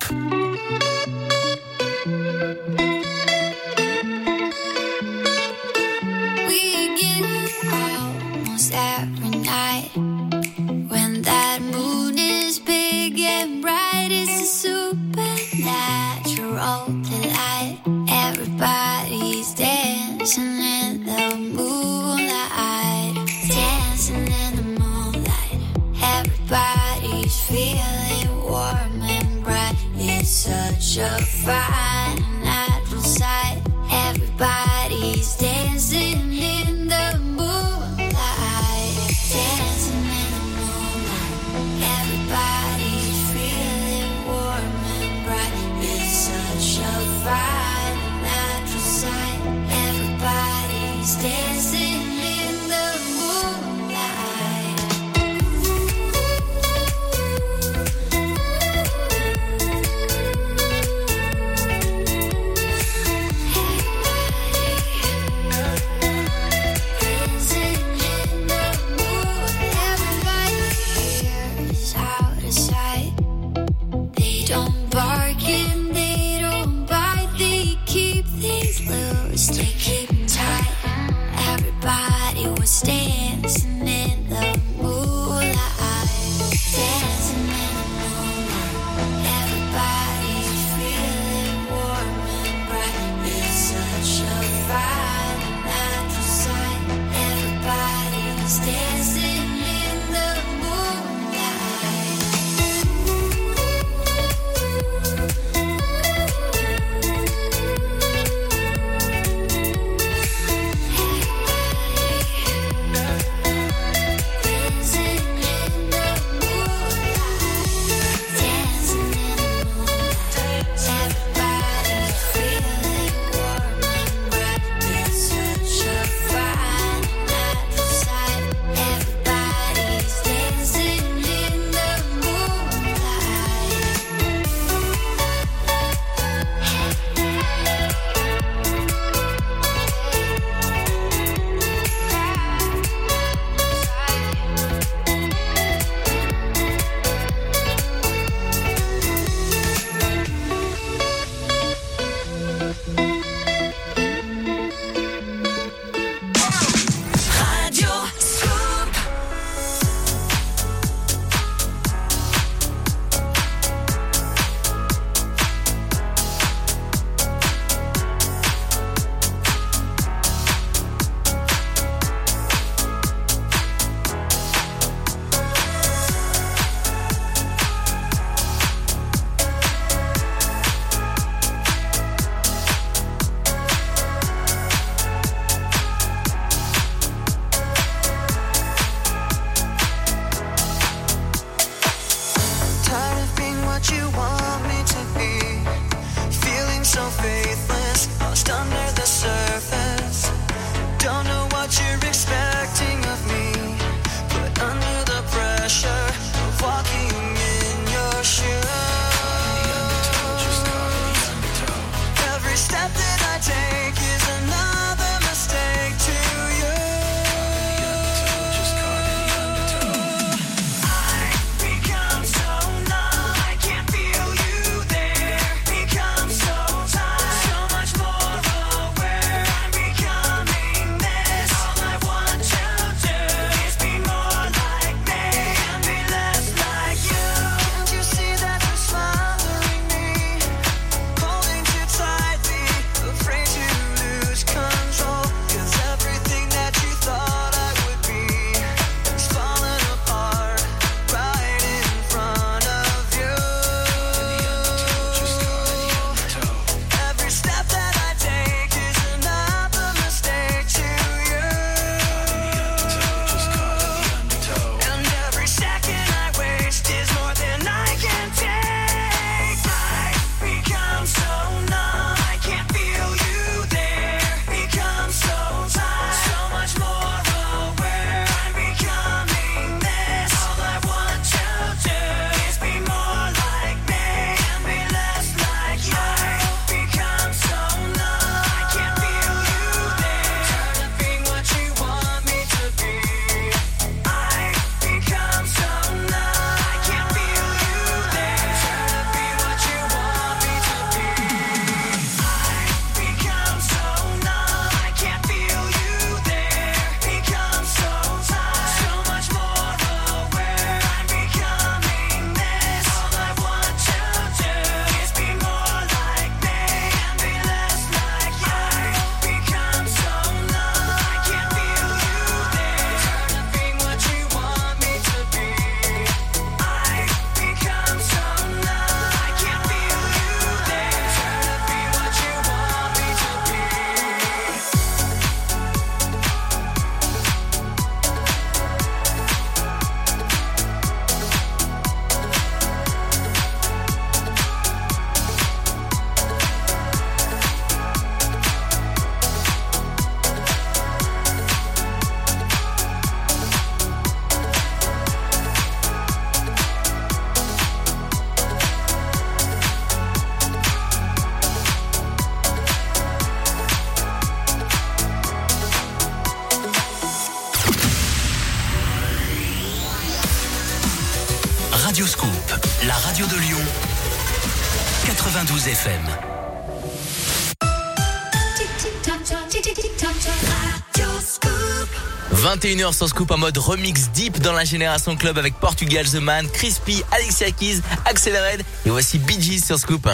21h 382.55 382.95
sur 382.95 383.09
Scoop 383.09 383.31
en 383.31 383.37
mode 383.37 383.57
remix 383.57 384.09
deep 384.11 384.39
dans 384.39 384.53
la 384.53 384.63
Génération 384.63 385.17
Club 385.17 385.37
avec 385.37 385.55
Portugal 385.55 386.05
The 386.05 386.21
Man, 386.21 386.47
Crispy, 386.47 387.03
Alexia 387.11 387.51
Keys, 387.51 387.81
Accelerate 388.05 388.61
et 388.85 388.89
voici 388.89 389.19
Bee 389.19 389.41
Gees 389.41 389.59
sur 389.65 389.77
Scoop. 389.77 390.07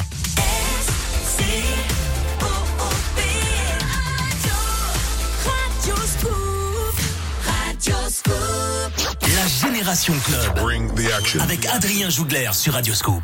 La 9.22 9.48
Génération 9.48 10.16
Club. 10.26 11.42
Avec 11.42 11.68
Adrien 11.68 12.10
Jougler 12.10 12.50
sur 12.54 12.74
Radio 12.74 12.96
Scoop. 12.96 13.24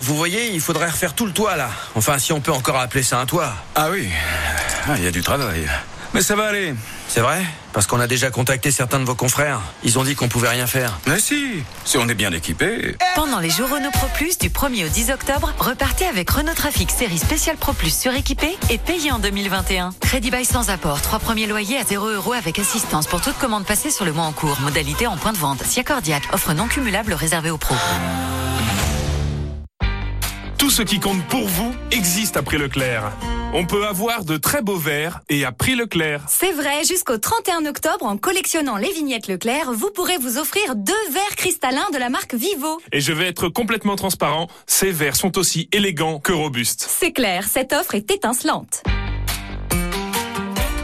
Vous 0.00 0.16
voyez, 0.16 0.52
il 0.52 0.60
faudrait 0.60 0.88
refaire 0.88 1.14
tout 1.14 1.26
le 1.26 1.32
toit 1.32 1.56
là. 1.56 1.70
Enfin, 1.94 2.18
si 2.18 2.32
on 2.32 2.40
peut 2.40 2.52
encore 2.52 2.78
appeler 2.78 3.02
ça 3.02 3.18
un 3.18 3.26
toit. 3.26 3.52
Ah 3.74 3.88
oui, 3.90 4.08
ah, 4.88 4.94
il 4.96 5.04
y 5.04 5.06
a 5.06 5.10
du 5.10 5.22
travail. 5.22 5.68
Mais 6.12 6.22
ça 6.22 6.34
va 6.34 6.46
aller. 6.48 6.74
C'est 7.08 7.20
vrai? 7.20 7.44
Parce 7.72 7.86
qu'on 7.86 8.00
a 8.00 8.08
déjà 8.08 8.30
contacté 8.30 8.72
certains 8.72 8.98
de 8.98 9.04
vos 9.04 9.14
confrères. 9.14 9.60
Ils 9.84 9.98
ont 9.98 10.02
dit 10.02 10.16
qu'on 10.16 10.28
pouvait 10.28 10.48
rien 10.48 10.66
faire. 10.66 10.98
Mais 11.06 11.20
si, 11.20 11.62
si 11.84 11.98
on 11.98 12.08
est 12.08 12.14
bien 12.14 12.32
équipé. 12.32 12.96
Pendant 13.14 13.38
les 13.38 13.50
jours 13.50 13.68
Renault 13.68 13.92
Pro 13.92 14.08
Plus 14.14 14.36
du 14.38 14.48
1er 14.48 14.86
au 14.86 14.88
10 14.88 15.10
octobre, 15.12 15.52
repartez 15.58 16.06
avec 16.06 16.30
Renault 16.30 16.54
Trafic 16.54 16.90
série 16.90 17.18
spéciale 17.18 17.56
Pro 17.56 17.72
Plus 17.72 17.96
suréquipée 17.96 18.56
et 18.70 18.78
payé 18.78 19.12
en 19.12 19.20
2021. 19.20 19.90
Crédit 20.00 20.30
bail 20.30 20.44
sans 20.44 20.68
apport, 20.70 21.00
trois 21.00 21.20
premiers 21.20 21.46
loyers 21.46 21.78
à 21.78 21.84
0 21.84 22.08
euros 22.08 22.32
avec 22.32 22.58
assistance 22.58 23.06
pour 23.06 23.20
toute 23.20 23.38
commande 23.38 23.64
passée 23.64 23.90
sur 23.90 24.04
le 24.04 24.12
mois 24.12 24.24
en 24.24 24.32
cours. 24.32 24.58
Modalité 24.62 25.06
en 25.06 25.16
point 25.16 25.32
de 25.32 25.38
vente. 25.38 25.62
Si 25.64 25.78
accordiaque, 25.78 26.28
offre 26.32 26.54
non 26.54 26.66
cumulable 26.66 27.12
réservée 27.12 27.50
aux 27.50 27.58
pros. 27.58 27.76
Tout 30.70 30.76
ce 30.76 30.82
qui 30.82 31.00
compte 31.00 31.24
pour 31.24 31.48
vous 31.48 31.74
existe 31.90 32.36
à 32.36 32.44
prix 32.44 32.56
Leclerc. 32.56 33.10
On 33.52 33.66
peut 33.66 33.88
avoir 33.88 34.24
de 34.24 34.36
très 34.36 34.62
beaux 34.62 34.76
verres 34.76 35.20
et 35.28 35.44
à 35.44 35.50
prix 35.50 35.74
Leclerc. 35.74 36.22
C'est 36.28 36.52
vrai, 36.52 36.84
jusqu'au 36.84 37.18
31 37.18 37.66
octobre, 37.66 38.06
en 38.06 38.16
collectionnant 38.16 38.76
les 38.76 38.92
vignettes 38.92 39.26
Leclerc, 39.26 39.72
vous 39.72 39.90
pourrez 39.90 40.16
vous 40.18 40.38
offrir 40.38 40.76
deux 40.76 40.92
verres 41.10 41.34
cristallins 41.34 41.90
de 41.92 41.98
la 41.98 42.08
marque 42.08 42.34
Vivo. 42.34 42.80
Et 42.92 43.00
je 43.00 43.12
vais 43.12 43.26
être 43.26 43.48
complètement 43.48 43.96
transparent, 43.96 44.46
ces 44.68 44.92
verres 44.92 45.16
sont 45.16 45.38
aussi 45.38 45.68
élégants 45.72 46.20
que 46.20 46.30
robustes. 46.30 46.86
C'est 46.88 47.10
clair, 47.10 47.48
cette 47.48 47.72
offre 47.72 47.96
est 47.96 48.08
étincelante. 48.08 48.84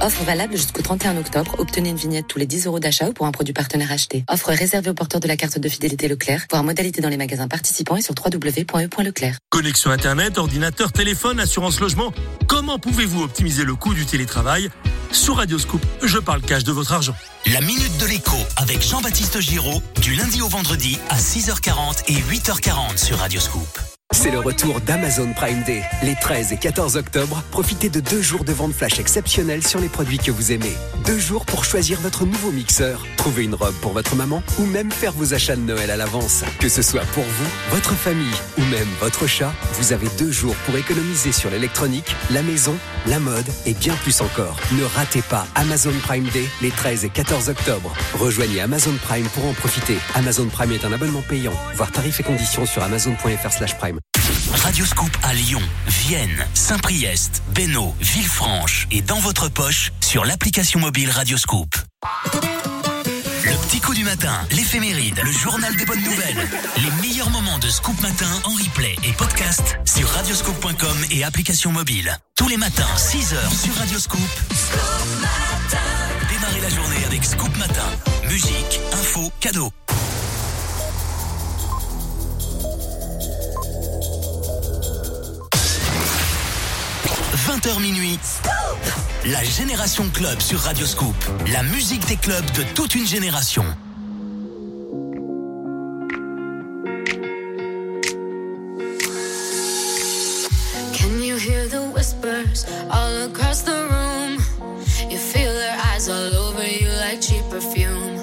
Offre 0.07 0.23
valable 0.23 0.57
jusqu'au 0.57 0.83
31 0.83 1.17
octobre. 1.17 1.57
Obtenez 1.59 1.89
une 1.89 1.97
vignette 1.97 2.29
tous 2.29 2.39
les 2.39 2.47
10 2.47 2.67
euros 2.67 2.79
d'achat 2.79 3.09
ou 3.09 3.13
pour 3.13 3.27
un 3.27 3.33
produit 3.33 3.53
partenaire 3.53 3.91
acheté. 3.91 4.25
Offre 4.31 4.51
réservée 4.51 4.91
aux 4.91 4.95
porteurs 4.95 5.19
de 5.19 5.27
la 5.27 5.37
carte 5.37 5.59
de 5.59 5.69
fidélité 5.69 6.07
Leclerc. 6.07 6.47
Voir 6.49 6.63
modalité 6.63 7.01
dans 7.01 7.09
les 7.09 7.17
magasins 7.17 7.49
participants 7.49 7.97
et 7.97 8.03
sur 8.03 8.15
www.e.leclerc. 8.15 9.39
Connexion 9.51 9.91
Internet, 9.91 10.39
ordinateur, 10.39 10.93
téléphone, 10.93 11.41
assurance 11.41 11.81
logement. 11.81 12.13
Comment 12.47 12.79
pouvez-vous 12.79 13.25
optimiser 13.25 13.65
le 13.65 13.75
coût 13.75 13.95
du 13.95 14.07
télétravail 14.07 14.71
Sur 15.11 15.39
Radioscoop, 15.39 15.85
je 16.05 16.19
parle 16.19 16.41
cash 16.41 16.63
de 16.63 16.71
votre 16.71 16.93
argent. 16.93 17.17
La 17.47 17.61
Minute 17.61 17.99
de 17.99 18.07
l'écho 18.07 18.37
avec 18.59 18.83
Jean-Baptiste 18.83 19.41
Giraud 19.41 19.83
du 20.01 20.15
lundi 20.15 20.41
au 20.41 20.47
vendredi 20.47 21.01
à 21.09 21.19
6h40 21.19 22.05
et 22.07 22.15
8h40 22.33 23.05
sur 23.05 23.19
Radioscoop. 23.19 23.96
C'est 24.17 24.31
le 24.31 24.39
retour 24.39 24.81
d'Amazon 24.81 25.35
Prime 25.35 25.63
Day. 25.65 25.83
Les 26.03 26.15
13 26.15 26.55
et 26.55 26.57
14 26.57 26.97
octobre, 26.97 27.43
profitez 27.51 27.91
de 27.91 28.01
deux 28.01 28.23
jours 28.23 28.45
de 28.45 28.53
vente 28.53 28.73
flash 28.73 28.99
exceptionnels 28.99 29.65
sur 29.65 29.79
les 29.79 29.91
produits 29.91 30.17
que 30.17 30.31
vous 30.31 30.53
aimez. 30.53 30.73
Deux 31.05 31.19
jours 31.19 31.45
pour 31.45 31.67
choisir 31.67 32.01
votre 32.01 32.25
nouveau 32.25 32.51
mixeur, 32.51 33.05
trouver 33.19 33.45
une 33.45 33.55
robe 33.55 33.75
pour 33.83 33.93
votre 33.93 34.17
maman 34.17 34.43
ou 34.59 34.65
même 34.65 34.91
faire 34.91 35.13
vos 35.13 35.35
achats 35.35 35.55
de 35.55 35.61
Noël 35.61 35.91
à 35.91 35.97
l'avance. 35.97 36.45
Que 36.61 36.71
ce 36.71 36.81
soit 36.81 37.05
pour 37.13 37.25
vous, 37.25 37.51
votre 37.69 37.93
famille 37.93 38.35
ou 38.57 38.63
même 38.63 38.89
votre 39.01 39.27
chat, 39.27 39.53
vous 39.75 39.93
avez 39.93 40.09
deux 40.19 40.33
jours 40.33 40.57
pour 40.65 40.79
économiser 40.79 41.31
sur 41.31 41.51
l'électronique, 41.51 42.17
la 42.31 42.43
maison, 42.43 42.75
la 43.07 43.21
mode 43.21 43.47
et 43.67 43.75
bien 43.75 43.95
plus 43.97 44.23
encore. 44.23 44.57
Ne 44.73 44.85
ratez 44.97 45.23
pas 45.29 45.47
Amazon 45.55 45.93
Prime 46.03 46.29
Day 46.31 46.47
les 46.63 46.71
13 46.71 47.05
et 47.05 47.11
14 47.11 47.51
octobre. 47.51 47.93
Rejoignez 48.15 48.63
Amazon 48.63 48.95
Prime 49.03 49.29
pour 49.35 49.45
en 49.45 49.53
profiter. 49.53 49.99
Amazon 50.15 50.47
Prime 50.47 50.73
est 50.73 50.87
un 50.87 50.93
abonnement 50.95 51.23
payant. 51.29 51.55
Voir 51.75 51.93
tarifs 51.93 52.19
et 52.19 52.25
conditions 52.25 52.65
sur 52.65 52.83
amazon.fr/prime. 52.83 54.01
Radioscoop 54.53 55.11
à 55.23 55.35
Lyon, 55.35 55.63
Vienne, 55.87 56.47
Saint-Priest, 56.55 57.43
Bénaud, 57.55 57.95
Villefranche 58.01 58.87
et 58.91 59.03
dans 59.03 59.19
votre 59.19 59.49
poche 59.49 59.93
sur 60.01 60.25
l'application 60.25 60.81
mobile 60.81 61.11
Radioscoop. 61.11 61.75
Le 63.45 63.67
petit 63.67 63.81
coup 63.81 63.95
du 63.95 64.05
matin, 64.05 64.35
l'éphéméride, 64.51 65.21
le 65.23 65.33
journal 65.33 65.75
des 65.77 65.85
bonnes 65.85 66.03
nouvelles. 66.03 66.49
Les 66.77 67.09
meilleurs 67.09 67.31
moments 67.31 67.59
de 67.59 67.69
Scoop 67.69 68.01
Matin 68.01 68.31
en 68.45 68.51
replay 68.51 68.97
et 69.05 69.13
podcast 69.13 69.79
sur 69.85 70.09
radioscoop.com 70.09 70.97
et 71.11 71.25
application 71.25 71.73
mobile. 71.73 72.17
Tous 72.37 72.49
les 72.49 72.57
matins, 72.57 72.87
6h 72.97 73.65
sur 73.65 73.75
Radioscoop. 73.75 74.21
Démarrez 76.29 76.61
la 76.61 76.69
journée 76.69 77.05
avec 77.07 77.25
Scoop 77.25 77.57
Matin. 77.57 77.87
Musique, 78.29 78.81
info, 78.93 79.33
cadeaux. 79.41 79.73
20h 87.57 87.81
minuit. 87.81 88.19
La 89.25 89.43
Génération 89.43 90.05
Club 90.13 90.39
sur 90.41 90.61
Radio 90.61 90.85
Scoop. 90.85 91.17
La 91.51 91.63
musique 91.63 92.07
des 92.07 92.17
clubs 92.17 92.45
de 92.53 92.63
toute 92.75 92.95
une 92.95 93.07
génération. 93.07 93.65
Can 100.93 101.23
you 101.23 101.37
hear 101.39 101.67
the 101.71 101.81
whispers 101.95 102.67
all 102.91 103.25
across 103.25 103.63
the 103.63 103.89
room? 103.89 104.37
You 105.09 105.17
feel 105.17 105.53
their 105.55 105.79
eyes 105.95 106.11
all 106.11 106.35
over 106.37 106.63
you 106.63 106.89
like 107.01 107.23
cheap 107.23 107.43
perfume. 107.49 108.23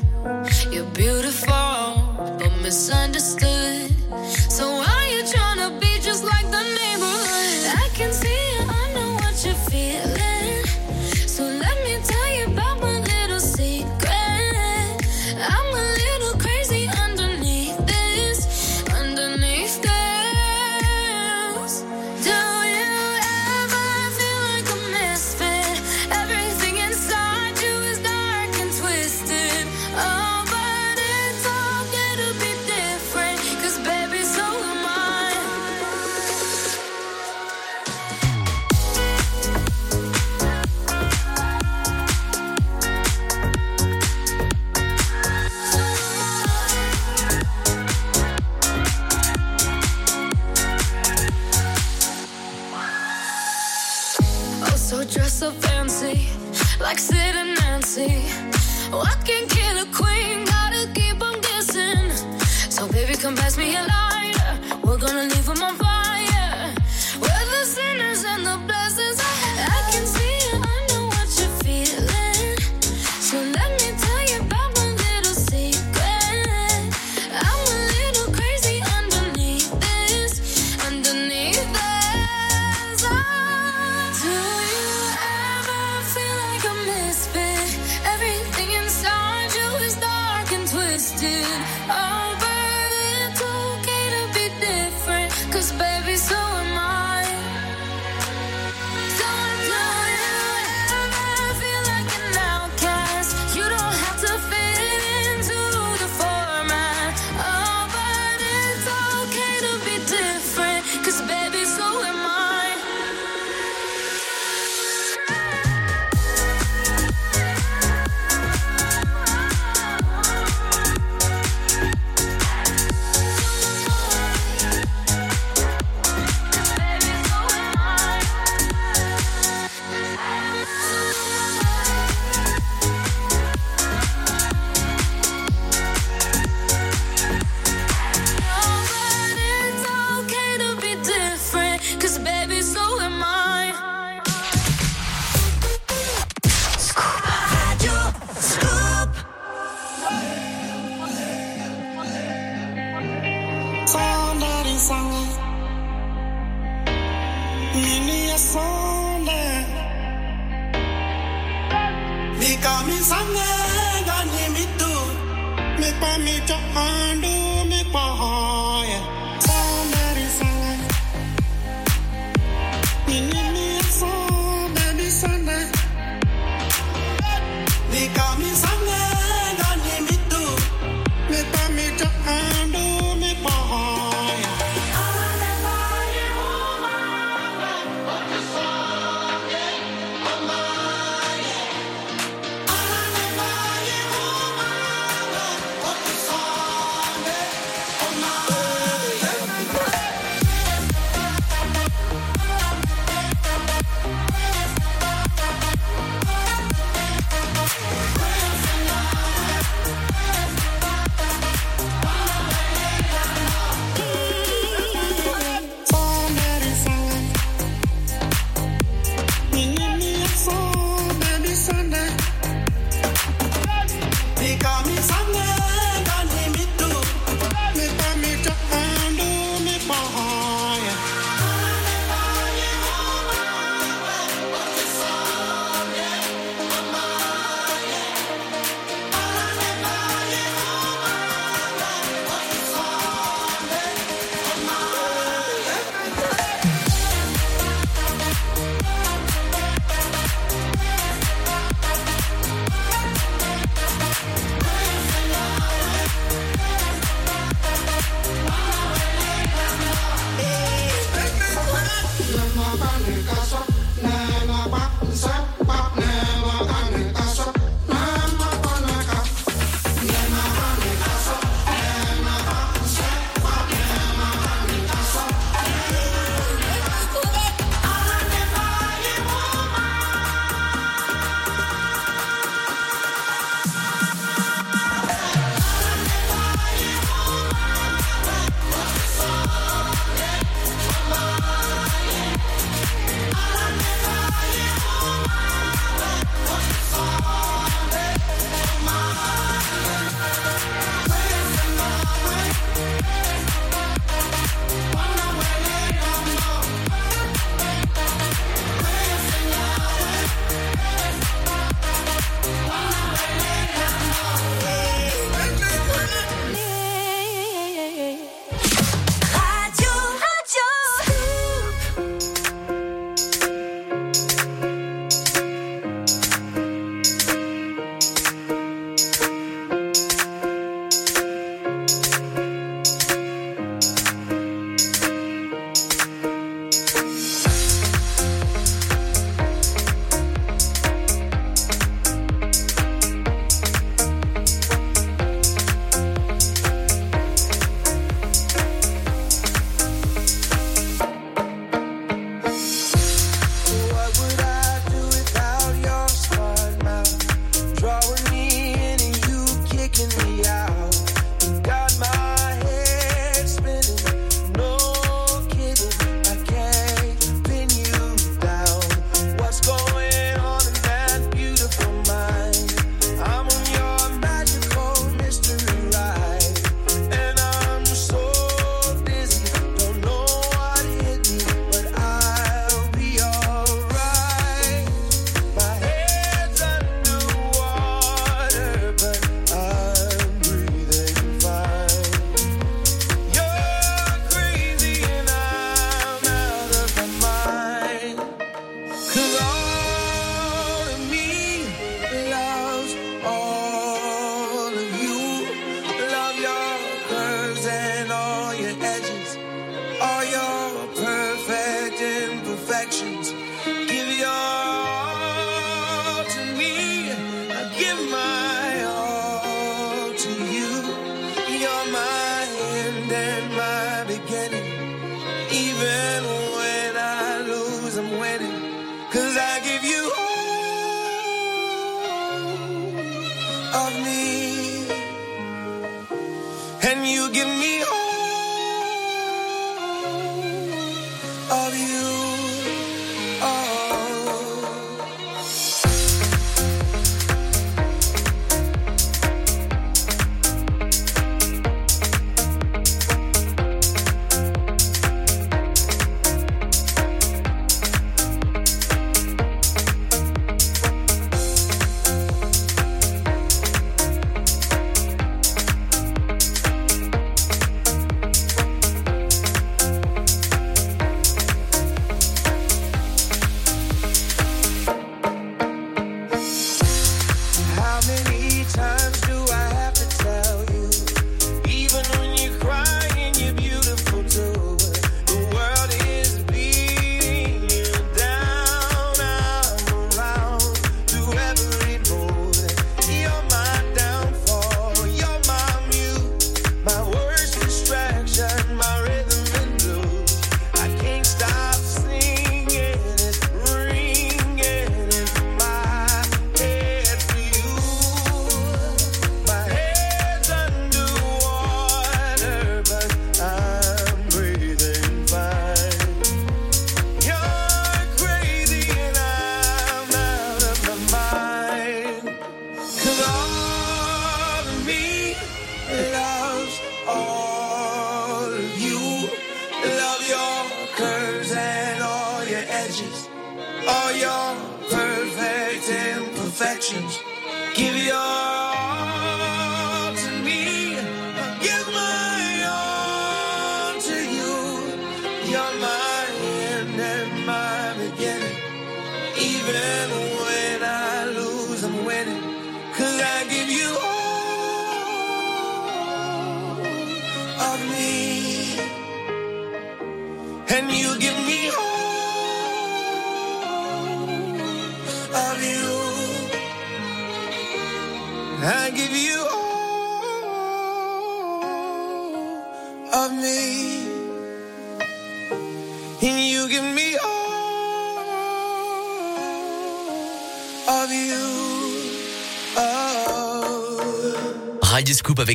You're 0.71 0.85
beautiful, 0.93 2.37
but 2.37 2.51
misunderstood. 2.61 3.22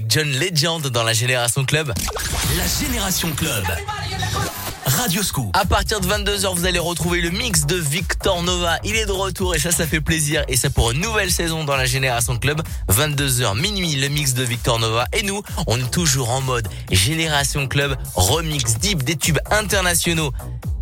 John 0.08 0.30
Legend 0.30 0.86
dans 0.88 1.02
la 1.02 1.12
Génération 1.12 1.66
Club. 1.66 1.92
La 2.56 2.64
Génération 2.66 3.30
Club. 3.32 3.64
Radio 4.86 5.22
Scoop. 5.22 5.54
À 5.54 5.66
partir 5.66 6.00
de 6.00 6.06
22h, 6.06 6.54
vous 6.54 6.64
allez 6.64 6.78
retrouver 6.78 7.20
le 7.20 7.28
mix 7.28 7.66
de 7.66 7.76
Victor 7.76 8.42
Nova. 8.42 8.78
Il 8.84 8.96
est 8.96 9.04
de 9.04 9.12
retour 9.12 9.54
et 9.54 9.58
ça, 9.58 9.70
ça 9.70 9.86
fait 9.86 10.00
plaisir. 10.00 10.44
Et 10.48 10.56
c'est 10.56 10.72
pour 10.72 10.92
une 10.92 11.00
nouvelle 11.00 11.30
saison 11.30 11.64
dans 11.64 11.76
la 11.76 11.84
Génération 11.84 12.38
Club. 12.38 12.62
22h 12.90 13.60
minuit, 13.60 13.96
le 13.96 14.08
mix 14.08 14.32
de 14.32 14.44
Victor 14.44 14.78
Nova. 14.78 15.04
Et 15.12 15.22
nous, 15.22 15.42
on 15.66 15.78
est 15.78 15.90
toujours 15.90 16.30
en 16.30 16.40
mode 16.40 16.66
Génération 16.90 17.68
Club, 17.68 17.94
remix 18.14 18.78
deep 18.78 19.02
des 19.02 19.16
tubes 19.16 19.38
internationaux 19.50 20.32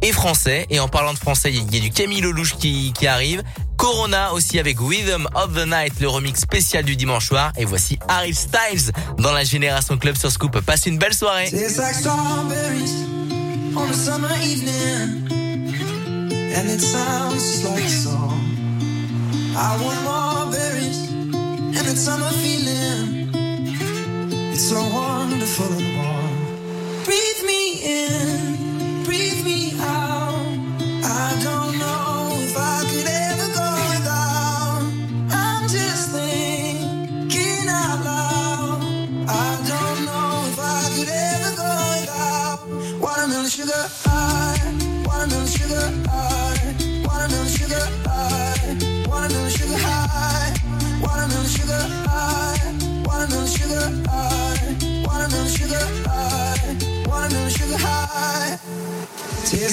et 0.02 0.12
français. 0.12 0.66
Et 0.70 0.78
en 0.78 0.86
parlant 0.86 1.14
de 1.14 1.18
français, 1.18 1.52
il 1.52 1.74
y 1.74 1.78
a 1.78 1.80
du 1.80 1.90
Camille 1.90 2.20
Lelouch 2.20 2.54
qui, 2.56 2.92
qui 2.92 3.08
arrive. 3.08 3.42
Corona 3.86 4.32
aussi 4.32 4.58
avec 4.58 4.78
Rhythm 4.80 5.28
of 5.36 5.54
the 5.54 5.64
Night, 5.64 6.00
le 6.00 6.08
remix 6.08 6.40
spécial 6.40 6.82
du 6.82 6.96
dimanche 6.96 7.28
soir. 7.28 7.52
Et 7.56 7.64
voici 7.64 8.00
Harry 8.08 8.34
Styles 8.34 8.90
dans 9.16 9.30
la 9.30 9.44
Génération 9.44 9.96
Club 9.96 10.16
sur 10.16 10.28
Scoop. 10.32 10.60
Passez 10.60 10.90
une 10.90 10.98
belle 10.98 11.14
soirée. 11.14 11.48
Tastes 11.52 11.78
like 11.78 11.94
strawberries 11.94 13.06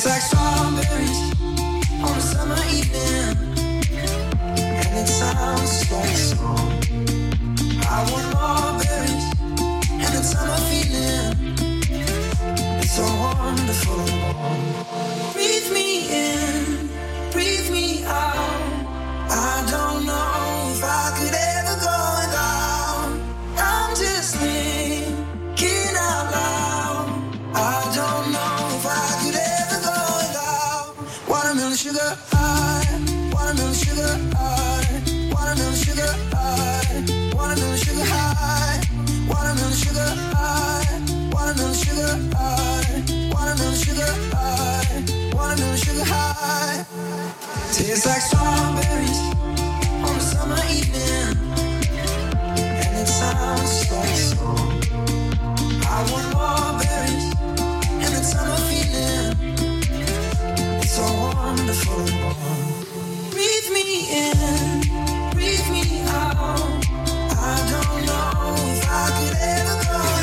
Like 0.06 0.22
strawberries 0.22 1.20
on 2.04 2.18
a 2.18 2.20
summer 2.20 2.58
evening, 2.74 3.38
and 4.60 4.98
it 4.98 5.08
sounds. 5.08 5.90
I 7.88 8.04
want 8.12 8.36
and 9.92 10.26
summer 10.26 10.58
feeling. 10.68 11.56
It's 12.82 12.92
so 12.92 13.04
wonderful 13.04 14.04
It's 47.96 48.08
like 48.08 48.22
strawberries 48.22 49.20
on 50.02 50.16
a 50.16 50.20
summer 50.20 50.58
evening, 50.74 51.38
and 52.58 52.98
it 52.98 53.08
sounds 53.08 53.88
so. 53.88 54.00
I 55.86 56.02
want 56.12 56.26
strawberries 56.26 57.28
and 58.02 58.26
summer 58.26 58.58
feeling. 58.66 59.38
It's 60.82 60.94
so 60.94 61.04
wonderful 61.04 62.00
and 62.00 62.18
warm. 62.24 63.30
Breathe 63.30 63.70
me 63.72 63.86
in, 64.10 65.30
breathe 65.30 65.70
me 65.70 66.02
out. 66.08 66.82
I 67.30 67.54
don't 67.70 68.06
know 68.08 68.56
if 68.74 68.90
I 68.90 69.06
could 69.20 69.38
ever 69.38 69.78
go. 69.86 70.23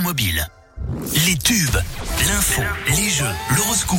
Mobile. 0.00 0.46
Les 1.26 1.36
tubes, 1.36 1.76
l'info, 2.26 2.62
les 2.88 3.10
jeux, 3.10 3.24
l'horoscope. 3.54 3.98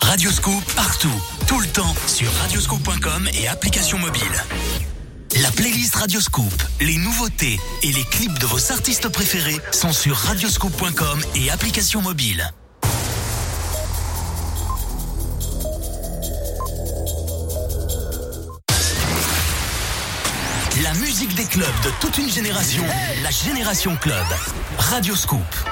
Radioscoop 0.00 0.62
partout, 0.76 1.22
tout 1.46 1.58
le 1.58 1.66
temps 1.66 1.94
sur 2.06 2.30
radioscoop.com 2.34 3.28
et 3.32 3.48
application 3.48 3.98
mobile. 3.98 4.22
La 5.42 5.50
playlist 5.52 5.94
Radioscoop, 5.96 6.52
les 6.80 6.96
nouveautés 6.98 7.58
et 7.82 7.92
les 7.92 8.04
clips 8.04 8.38
de 8.38 8.46
vos 8.46 8.72
artistes 8.72 9.08
préférés 9.08 9.58
sont 9.72 9.92
sur 9.92 10.16
radioscoop.com 10.16 11.20
et 11.34 11.50
application 11.50 12.02
mobile. 12.02 12.50
La 20.82 20.94
musique 20.94 21.34
des 21.34 21.44
clubs 21.44 21.66
de 21.84 21.90
toute 22.00 22.18
une 22.18 22.30
génération, 22.30 22.84
la 23.22 23.30
Génération 23.30 23.96
Club. 23.96 24.26
Radioscoop. 24.90 25.69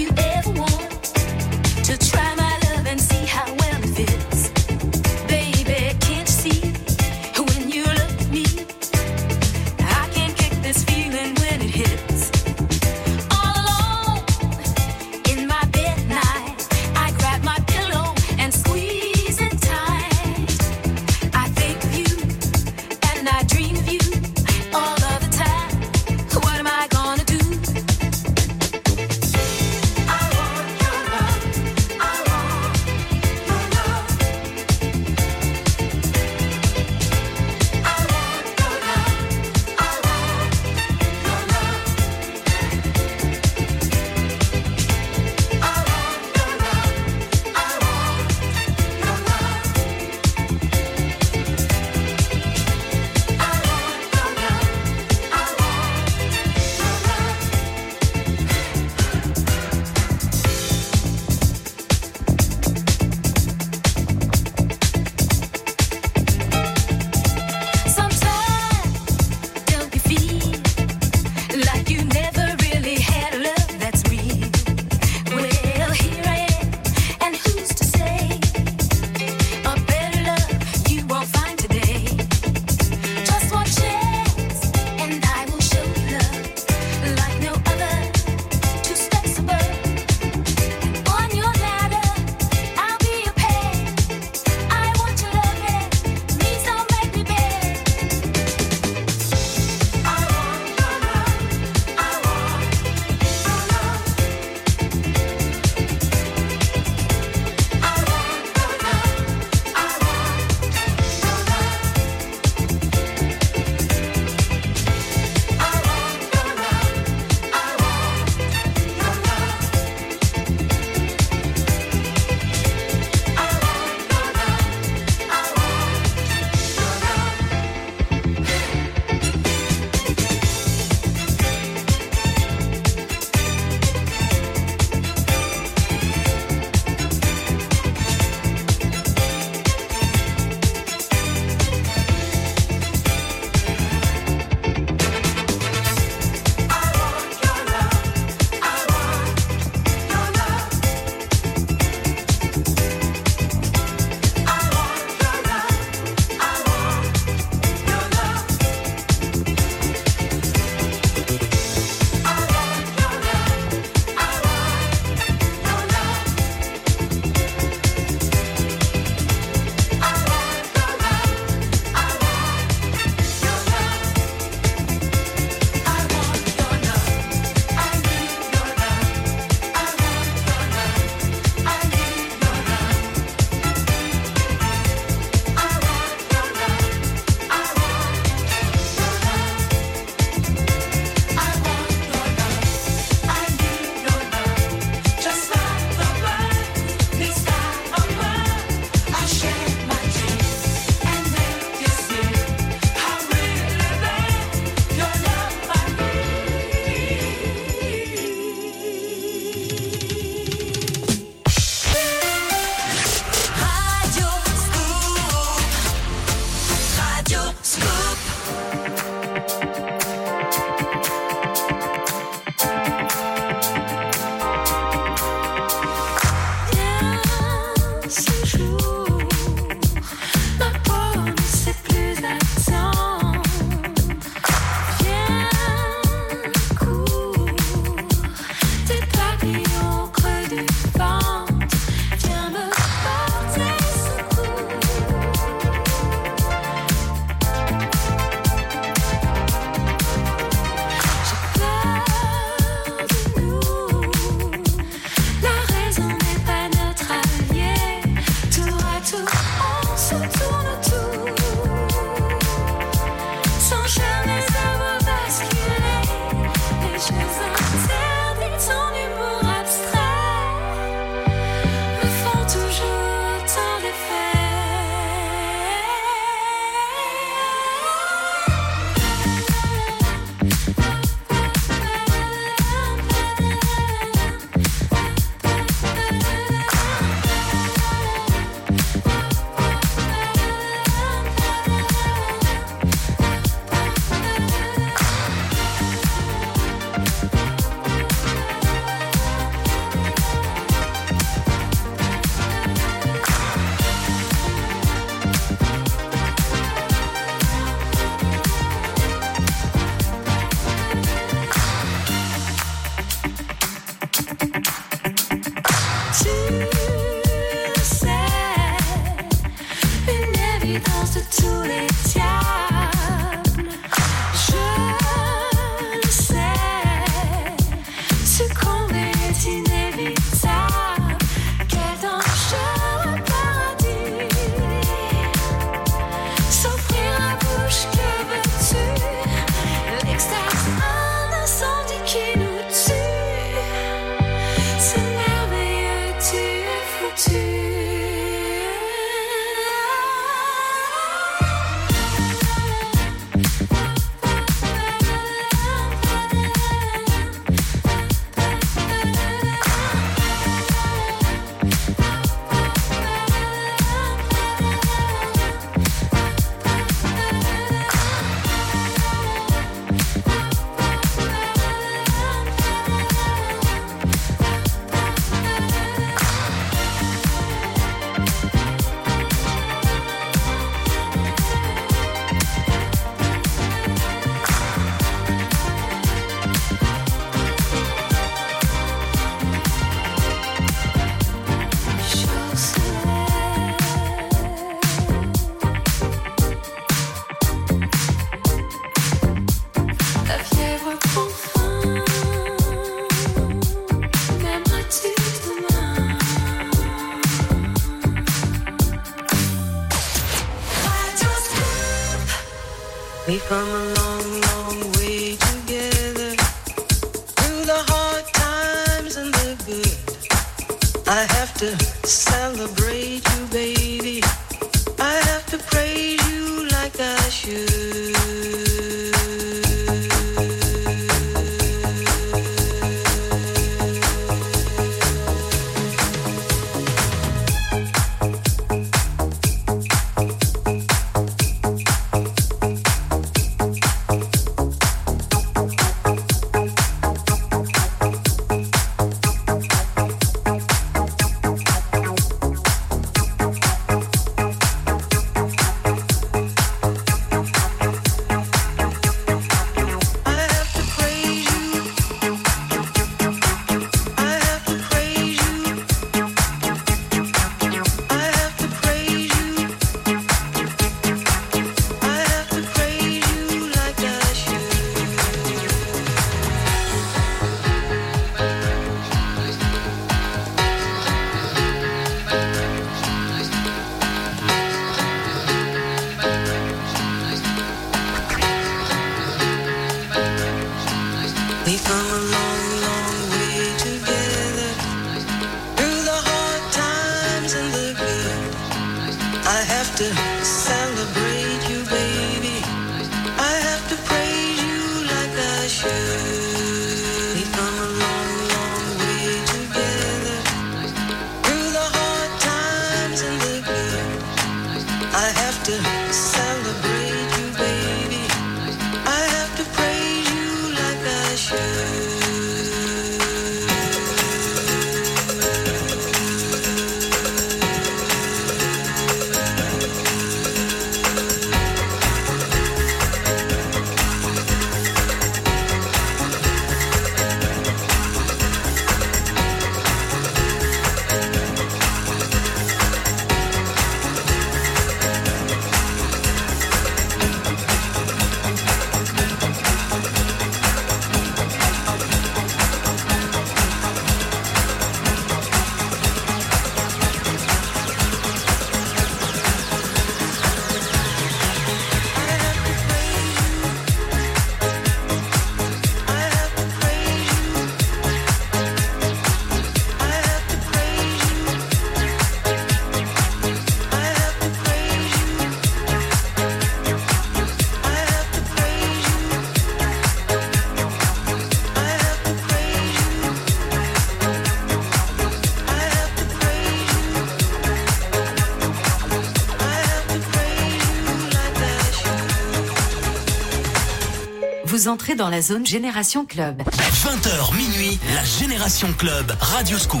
entrez 594.88 595.14
dans 595.14 595.28
la 595.28 595.42
zone 595.42 595.66
Génération 595.66 596.24
Club. 596.24 596.62
20h 596.62 597.54
minuit, 597.56 597.98
la 598.14 598.24
Génération 598.24 598.92
Club, 598.96 599.32
Radio 599.40 599.76
Scoop. 599.78 600.00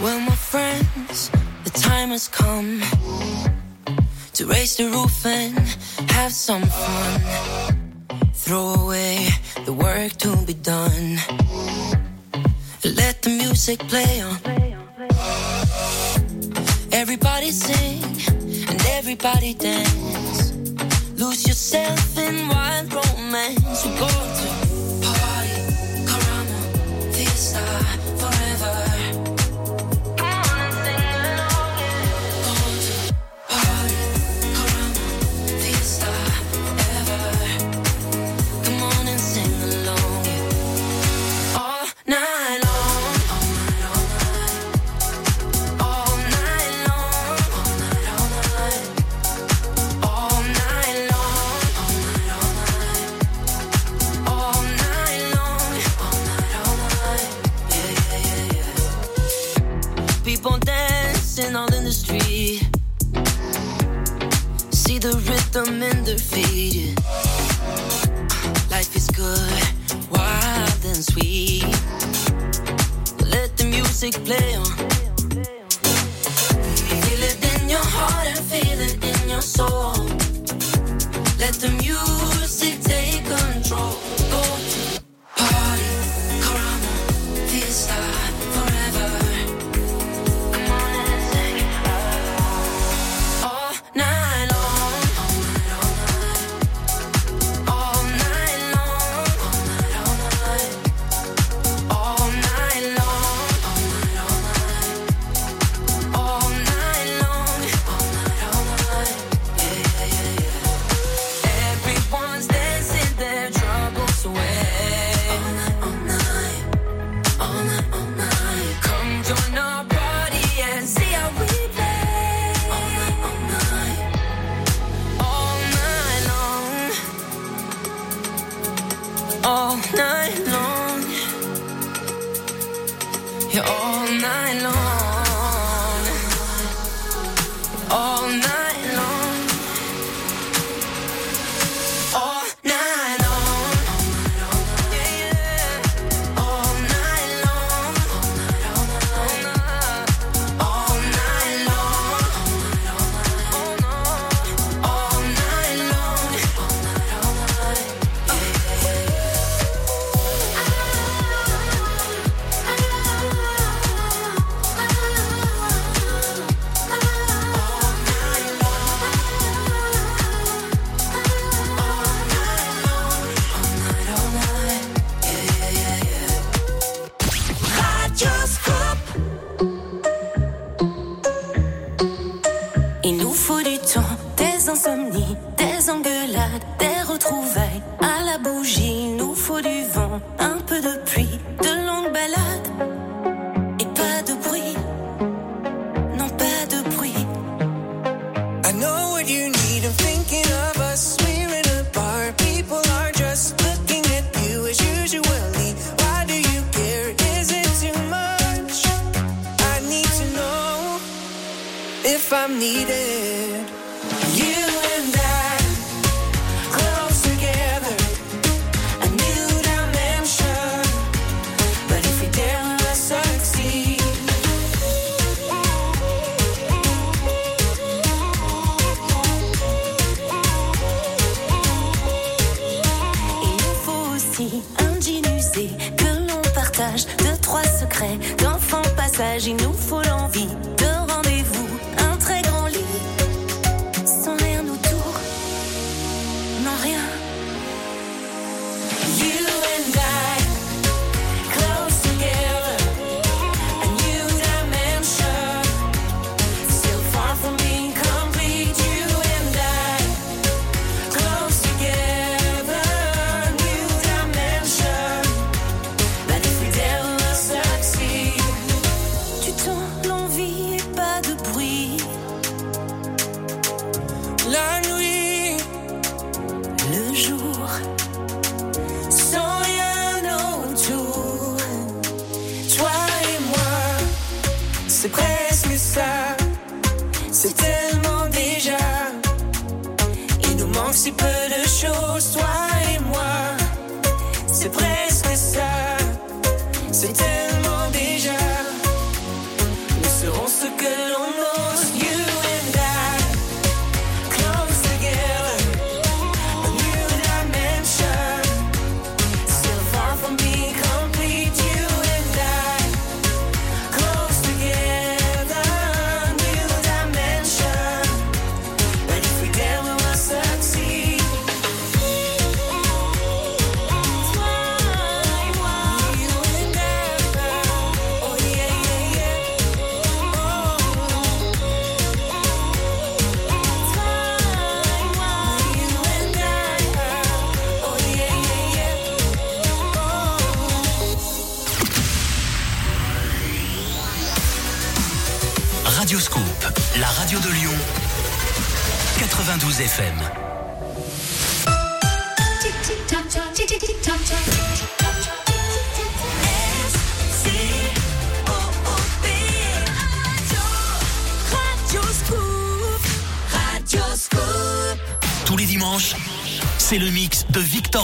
Well, 0.00 0.20
my 0.20 0.36
friends, 0.36 1.30
the 1.64 1.70
time 1.70 2.10
has 2.10 2.28
come 2.28 2.80
to 4.34 4.46
raise 4.46 4.76
the 4.76 4.84
roof 4.84 5.24
and 5.24 5.58
have 6.10 6.32
some 6.32 6.62
fun. 6.66 7.76
Throw 8.34 8.74
away 8.74 9.26
the 9.64 9.72
work 9.72 10.12
to 10.18 10.36
be 10.46 10.54
done. 10.54 11.18
Let 12.84 13.22
the 13.22 13.30
music 13.30 13.78
play 13.88 14.22
on. 14.22 14.38
Everybody 16.92 17.50
sing 17.50 18.02
and 18.68 18.82
everybody 18.90 19.54
dance. 19.54 20.52
Lose 21.16 21.46
yourself 21.46 22.18
in 22.18 22.48
wild 22.48 22.92
romance. 22.92 23.15
Go 23.32 24.06
to 24.06 24.65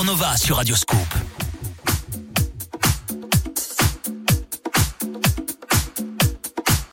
Nova 0.04 0.36
sur 0.36 0.56
Radio. 0.56 0.81